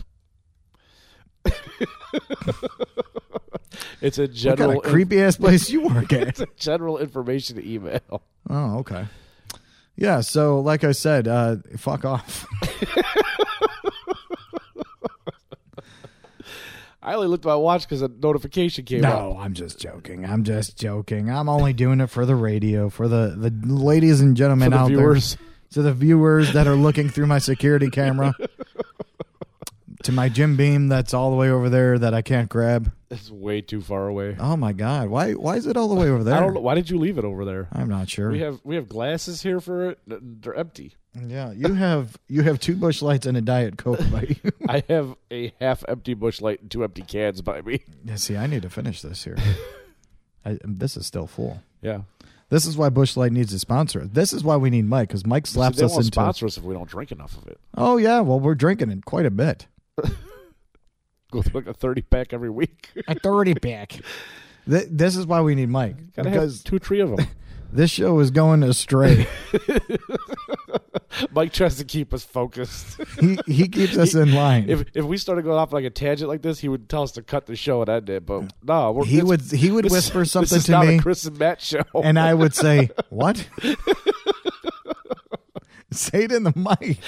it's 4.01 4.17
a 4.17 4.27
general 4.27 4.73
kind 4.73 4.85
of 4.85 4.91
creepy 4.91 5.21
ass 5.21 5.38
place 5.38 5.69
you 5.69 5.81
work 5.81 6.11
at. 6.13 6.27
it's 6.27 6.39
a 6.39 6.47
general 6.57 6.97
information 6.97 7.61
email. 7.65 8.21
Oh, 8.49 8.79
okay. 8.79 9.05
Yeah. 9.95 10.21
So, 10.21 10.59
like 10.59 10.83
I 10.83 10.91
said, 10.91 11.27
uh, 11.27 11.57
fuck 11.77 12.05
off. 12.05 12.45
I 17.01 17.13
only 17.13 17.27
looked 17.27 17.45
at 17.45 17.49
my 17.49 17.55
watch 17.55 17.83
because 17.83 18.01
a 18.01 18.07
notification 18.07 18.83
came 18.83 19.05
up. 19.05 19.13
No, 19.13 19.38
I'm 19.39 19.53
just 19.53 19.79
joking. 19.79 20.25
I'm 20.25 20.43
just 20.43 20.75
joking. 20.75 21.29
I'm 21.29 21.47
only 21.49 21.71
doing 21.71 22.01
it 22.01 22.07
for 22.09 22.25
the 22.25 22.35
radio, 22.35 22.89
for 22.89 23.07
the 23.07 23.35
the 23.38 23.51
ladies 23.71 24.21
and 24.21 24.35
gentlemen 24.35 24.71
the 24.71 24.77
out 24.77 24.88
viewers. 24.88 25.35
there, 25.35 25.45
to 25.73 25.81
the 25.83 25.93
viewers 25.93 26.53
that 26.53 26.65
are 26.65 26.75
looking 26.75 27.09
through 27.09 27.27
my 27.27 27.38
security 27.38 27.91
camera, 27.91 28.33
to 30.05 30.11
my 30.11 30.29
Jim 30.29 30.55
Beam 30.55 30.87
that's 30.87 31.15
all 31.15 31.31
the 31.31 31.35
way 31.35 31.49
over 31.49 31.67
there 31.67 31.97
that 31.97 32.13
I 32.13 32.21
can't 32.21 32.47
grab. 32.47 32.91
It's 33.09 33.31
way 33.31 33.61
too 33.61 33.81
far 33.81 34.07
away. 34.07 34.35
Oh 34.39 34.55
my 34.55 34.71
God! 34.71 35.09
Why 35.09 35.33
why 35.33 35.55
is 35.55 35.65
it 35.65 35.77
all 35.77 35.87
the 35.87 35.95
way 35.95 36.09
over 36.09 36.23
there? 36.23 36.35
I 36.35 36.39
don't 36.39 36.53
know. 36.53 36.59
Why 36.59 36.75
did 36.75 36.89
you 36.91 36.99
leave 36.99 37.17
it 37.17 37.25
over 37.25 37.43
there? 37.43 37.67
I'm 37.71 37.89
not 37.89 38.07
sure. 38.09 38.29
We 38.29 38.39
have 38.39 38.59
we 38.63 38.75
have 38.75 38.87
glasses 38.87 39.41
here 39.41 39.59
for 39.59 39.89
it. 39.91 39.99
They're 40.05 40.53
empty. 40.53 40.93
yeah, 41.27 41.51
you 41.53 41.73
have 41.73 42.17
you 42.27 42.43
have 42.43 42.59
two 42.59 42.75
Busch 42.75 43.01
lights 43.01 43.25
and 43.25 43.35
a 43.35 43.41
diet 43.41 43.77
coke 43.77 43.99
by 44.11 44.21
you. 44.43 44.51
I 44.69 44.83
have 44.89 45.15
a 45.31 45.53
half 45.59 45.83
empty 45.87 46.13
Busch 46.13 46.39
light 46.39 46.61
and 46.61 46.69
two 46.69 46.83
empty 46.83 47.01
cans 47.01 47.41
by 47.41 47.61
me. 47.61 47.83
Yeah, 48.03 48.15
see, 48.15 48.37
I 48.37 48.45
need 48.45 48.61
to 48.61 48.69
finish 48.69 49.01
this 49.01 49.23
here. 49.23 49.37
I, 50.45 50.59
this 50.63 50.95
is 50.97 51.07
still 51.07 51.25
full. 51.25 51.63
Yeah. 51.81 52.01
This 52.49 52.67
is 52.67 52.77
why 52.77 52.89
Busch 52.89 53.17
Light 53.17 53.31
needs 53.31 53.51
a 53.53 53.57
sponsor. 53.59 54.05
This 54.05 54.31
is 54.31 54.43
why 54.43 54.55
we 54.57 54.69
need 54.69 54.85
Mike 54.85 55.07
because 55.09 55.25
Mike 55.25 55.47
slaps 55.47 55.77
they 55.77 55.85
us 55.85 55.91
won't 55.93 56.05
into. 56.05 56.13
sponsor 56.13 56.45
us 56.45 56.57
if 56.57 56.63
we 56.63 56.75
don't 56.75 56.87
drink 56.87 57.11
enough 57.11 57.35
of 57.35 57.47
it. 57.47 57.59
Oh 57.75 57.97
yeah, 57.97 58.19
well 58.19 58.39
we're 58.39 58.53
drinking 58.53 58.91
it 58.91 59.03
quite 59.05 59.25
a 59.25 59.31
bit. 59.31 59.65
Go 61.35 61.41
through 61.41 61.59
like 61.61 61.67
a 61.67 61.73
thirty 61.73 62.01
pack 62.01 62.31
every 62.31 62.49
week. 62.49 62.91
A 63.09 63.19
thirty 63.19 63.53
pack. 63.61 63.99
Th- 64.69 64.87
this 64.89 65.17
is 65.17 65.27
why 65.27 65.41
we 65.41 65.53
need 65.53 65.67
Mike 65.67 65.97
Gotta 66.15 66.29
because 66.29 66.59
have 66.59 66.63
two, 66.63 66.79
three 66.79 67.01
of 67.01 67.13
them. 67.13 67.27
this 67.73 67.91
show 67.91 68.17
is 68.19 68.31
going 68.31 68.63
astray. 68.63 69.27
Mike 71.31 71.51
tries 71.51 71.75
to 71.75 71.83
keep 71.83 72.13
us 72.13 72.23
focused. 72.23 73.01
he 73.19 73.37
he 73.47 73.67
keeps 73.67 73.97
us 73.97 74.15
in 74.15 74.33
line. 74.33 74.69
if 74.69 74.85
if 74.93 75.03
we 75.03 75.17
started 75.17 75.43
going 75.43 75.57
off 75.57 75.73
like 75.73 75.83
a 75.83 75.89
tangent 75.89 76.29
like 76.29 76.41
this, 76.41 76.59
he 76.59 76.69
would 76.69 76.87
tell 76.87 77.03
us 77.03 77.11
to 77.11 77.21
cut 77.21 77.47
the 77.47 77.57
show 77.57 77.81
and 77.81 77.89
end 77.89 78.09
it. 78.09 78.25
But 78.25 78.43
mm. 78.43 78.49
no, 78.63 78.93
we're, 78.93 79.03
he 79.05 79.21
would 79.21 79.41
he 79.41 79.71
would 79.71 79.83
this- 79.83 79.91
whisper 79.91 80.19
this 80.19 80.31
something 80.31 80.57
is 80.59 80.63
to 80.67 80.71
not 80.71 80.85
me, 80.87 80.95
A 80.95 81.01
Chris 81.01 81.25
and 81.25 81.37
Matt 81.37 81.59
show. 81.59 81.83
and 82.01 82.17
I 82.17 82.33
would 82.33 82.55
say, 82.55 82.91
"What?" 83.09 83.45
say 85.91 86.23
it 86.23 86.31
in 86.31 86.43
the 86.43 86.53
mic. 86.79 86.99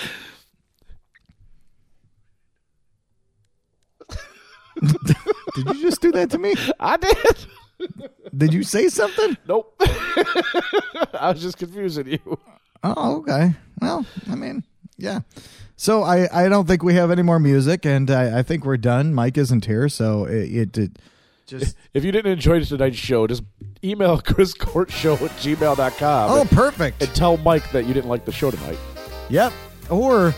Did 5.55 5.65
you 5.75 5.81
just 5.81 6.01
do 6.01 6.11
that 6.13 6.29
to 6.31 6.37
me? 6.37 6.53
I 6.79 6.97
did. 6.97 7.17
Did 8.35 8.53
you 8.53 8.63
say 8.63 8.89
something? 8.89 9.37
Nope. 9.47 9.75
I 9.81 11.31
was 11.33 11.41
just 11.41 11.57
confusing 11.57 12.07
you. 12.07 12.39
Oh, 12.83 13.17
okay. 13.17 13.53
Well, 13.81 14.05
I 14.29 14.35
mean, 14.35 14.63
yeah. 14.97 15.21
So 15.75 16.03
I, 16.03 16.45
I 16.45 16.49
don't 16.49 16.67
think 16.67 16.83
we 16.83 16.95
have 16.95 17.11
any 17.11 17.21
more 17.21 17.39
music, 17.39 17.85
and 17.85 18.09
I, 18.09 18.39
I 18.39 18.43
think 18.43 18.65
we're 18.65 18.77
done. 18.77 19.13
Mike 19.13 19.37
isn't 19.37 19.65
here, 19.65 19.89
so 19.89 20.25
it, 20.25 20.51
it, 20.51 20.77
it 20.77 20.99
just. 21.45 21.75
If 21.93 22.03
you 22.03 22.11
didn't 22.11 22.31
enjoy 22.31 22.63
tonight's 22.63 22.97
show, 22.97 23.25
just 23.27 23.43
email 23.83 24.19
chriscourtshow 24.21 25.19
at 25.21 25.31
gmail.com 25.31 26.31
Oh, 26.31 26.41
and, 26.41 26.49
perfect. 26.49 27.01
and 27.01 27.13
tell 27.15 27.37
Mike 27.37 27.71
that 27.71 27.85
you 27.85 27.93
didn't 27.93 28.09
like 28.09 28.25
the 28.25 28.31
show 28.31 28.51
tonight. 28.51 28.77
Yep. 29.29 29.53
Or 29.89 30.33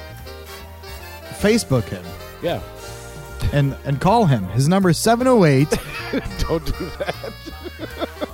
Facebook 1.39 1.84
him 1.86 2.04
Yeah. 2.41 2.62
And 3.54 3.75
and 3.86 3.99
call 3.99 4.25
him. 4.25 4.43
His 4.49 4.67
number 4.67 4.89
is 4.89 4.97
708. 4.97 5.69
Don't 6.39 6.65
do 6.65 6.86
that. 6.99 7.34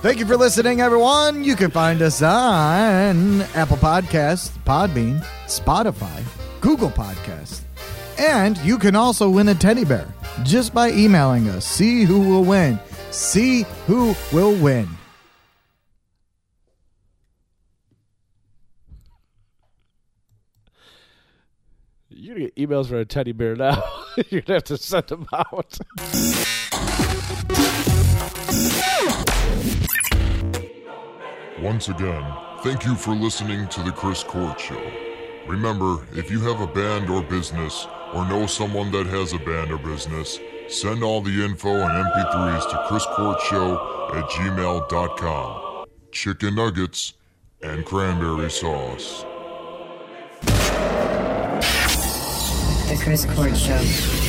Thank 0.02 0.18
you 0.18 0.26
for 0.26 0.36
listening, 0.36 0.80
everyone. 0.80 1.42
You 1.42 1.56
can 1.56 1.70
find 1.70 2.02
us 2.02 2.22
on 2.22 3.42
Apple 3.54 3.76
Podcasts, 3.76 4.50
Podbean, 4.64 5.24
Spotify, 5.46 6.22
Google 6.60 6.90
Podcasts. 6.90 7.62
And 8.18 8.56
you 8.58 8.78
can 8.78 8.96
also 8.96 9.28
win 9.28 9.48
a 9.48 9.54
teddy 9.54 9.84
bear 9.84 10.06
just 10.42 10.72
by 10.72 10.90
emailing 10.90 11.48
us. 11.48 11.66
See 11.66 12.04
who 12.04 12.20
will 12.20 12.44
win. 12.44 12.78
See 13.10 13.64
who 13.86 14.14
will 14.32 14.54
win. 14.54 14.88
To 22.36 22.42
get 22.42 22.56
emails 22.56 22.88
for 22.88 22.98
a 22.98 23.06
teddy 23.06 23.32
bear 23.32 23.56
now. 23.56 23.82
You're 24.28 24.42
to 24.42 24.52
have 24.52 24.64
to 24.64 24.76
send 24.76 25.06
them 25.06 25.26
out. 25.32 25.78
Once 31.62 31.88
again, 31.88 32.36
thank 32.60 32.84
you 32.84 32.94
for 32.94 33.14
listening 33.14 33.66
to 33.68 33.82
The 33.82 33.90
Chris 33.90 34.22
Court 34.22 34.60
Show. 34.60 34.92
Remember, 35.46 36.06
if 36.12 36.30
you 36.30 36.40
have 36.40 36.60
a 36.60 36.66
band 36.66 37.08
or 37.08 37.22
business, 37.22 37.86
or 38.12 38.28
know 38.28 38.44
someone 38.46 38.90
that 38.92 39.06
has 39.06 39.32
a 39.32 39.38
band 39.38 39.72
or 39.72 39.78
business, 39.78 40.38
send 40.68 41.02
all 41.02 41.22
the 41.22 41.42
info 41.42 41.70
and 41.70 41.90
MP3s 41.90 42.68
to 42.68 42.76
chriscourtshow 42.90 44.14
at 44.14 44.28
gmail.com. 44.28 45.86
Chicken 46.12 46.54
nuggets 46.54 47.14
and 47.62 47.86
cranberry 47.86 48.50
sauce. 48.50 49.24
The 52.88 52.96
Chris 53.02 53.24
Court 53.24 53.56
Show. 53.56 54.25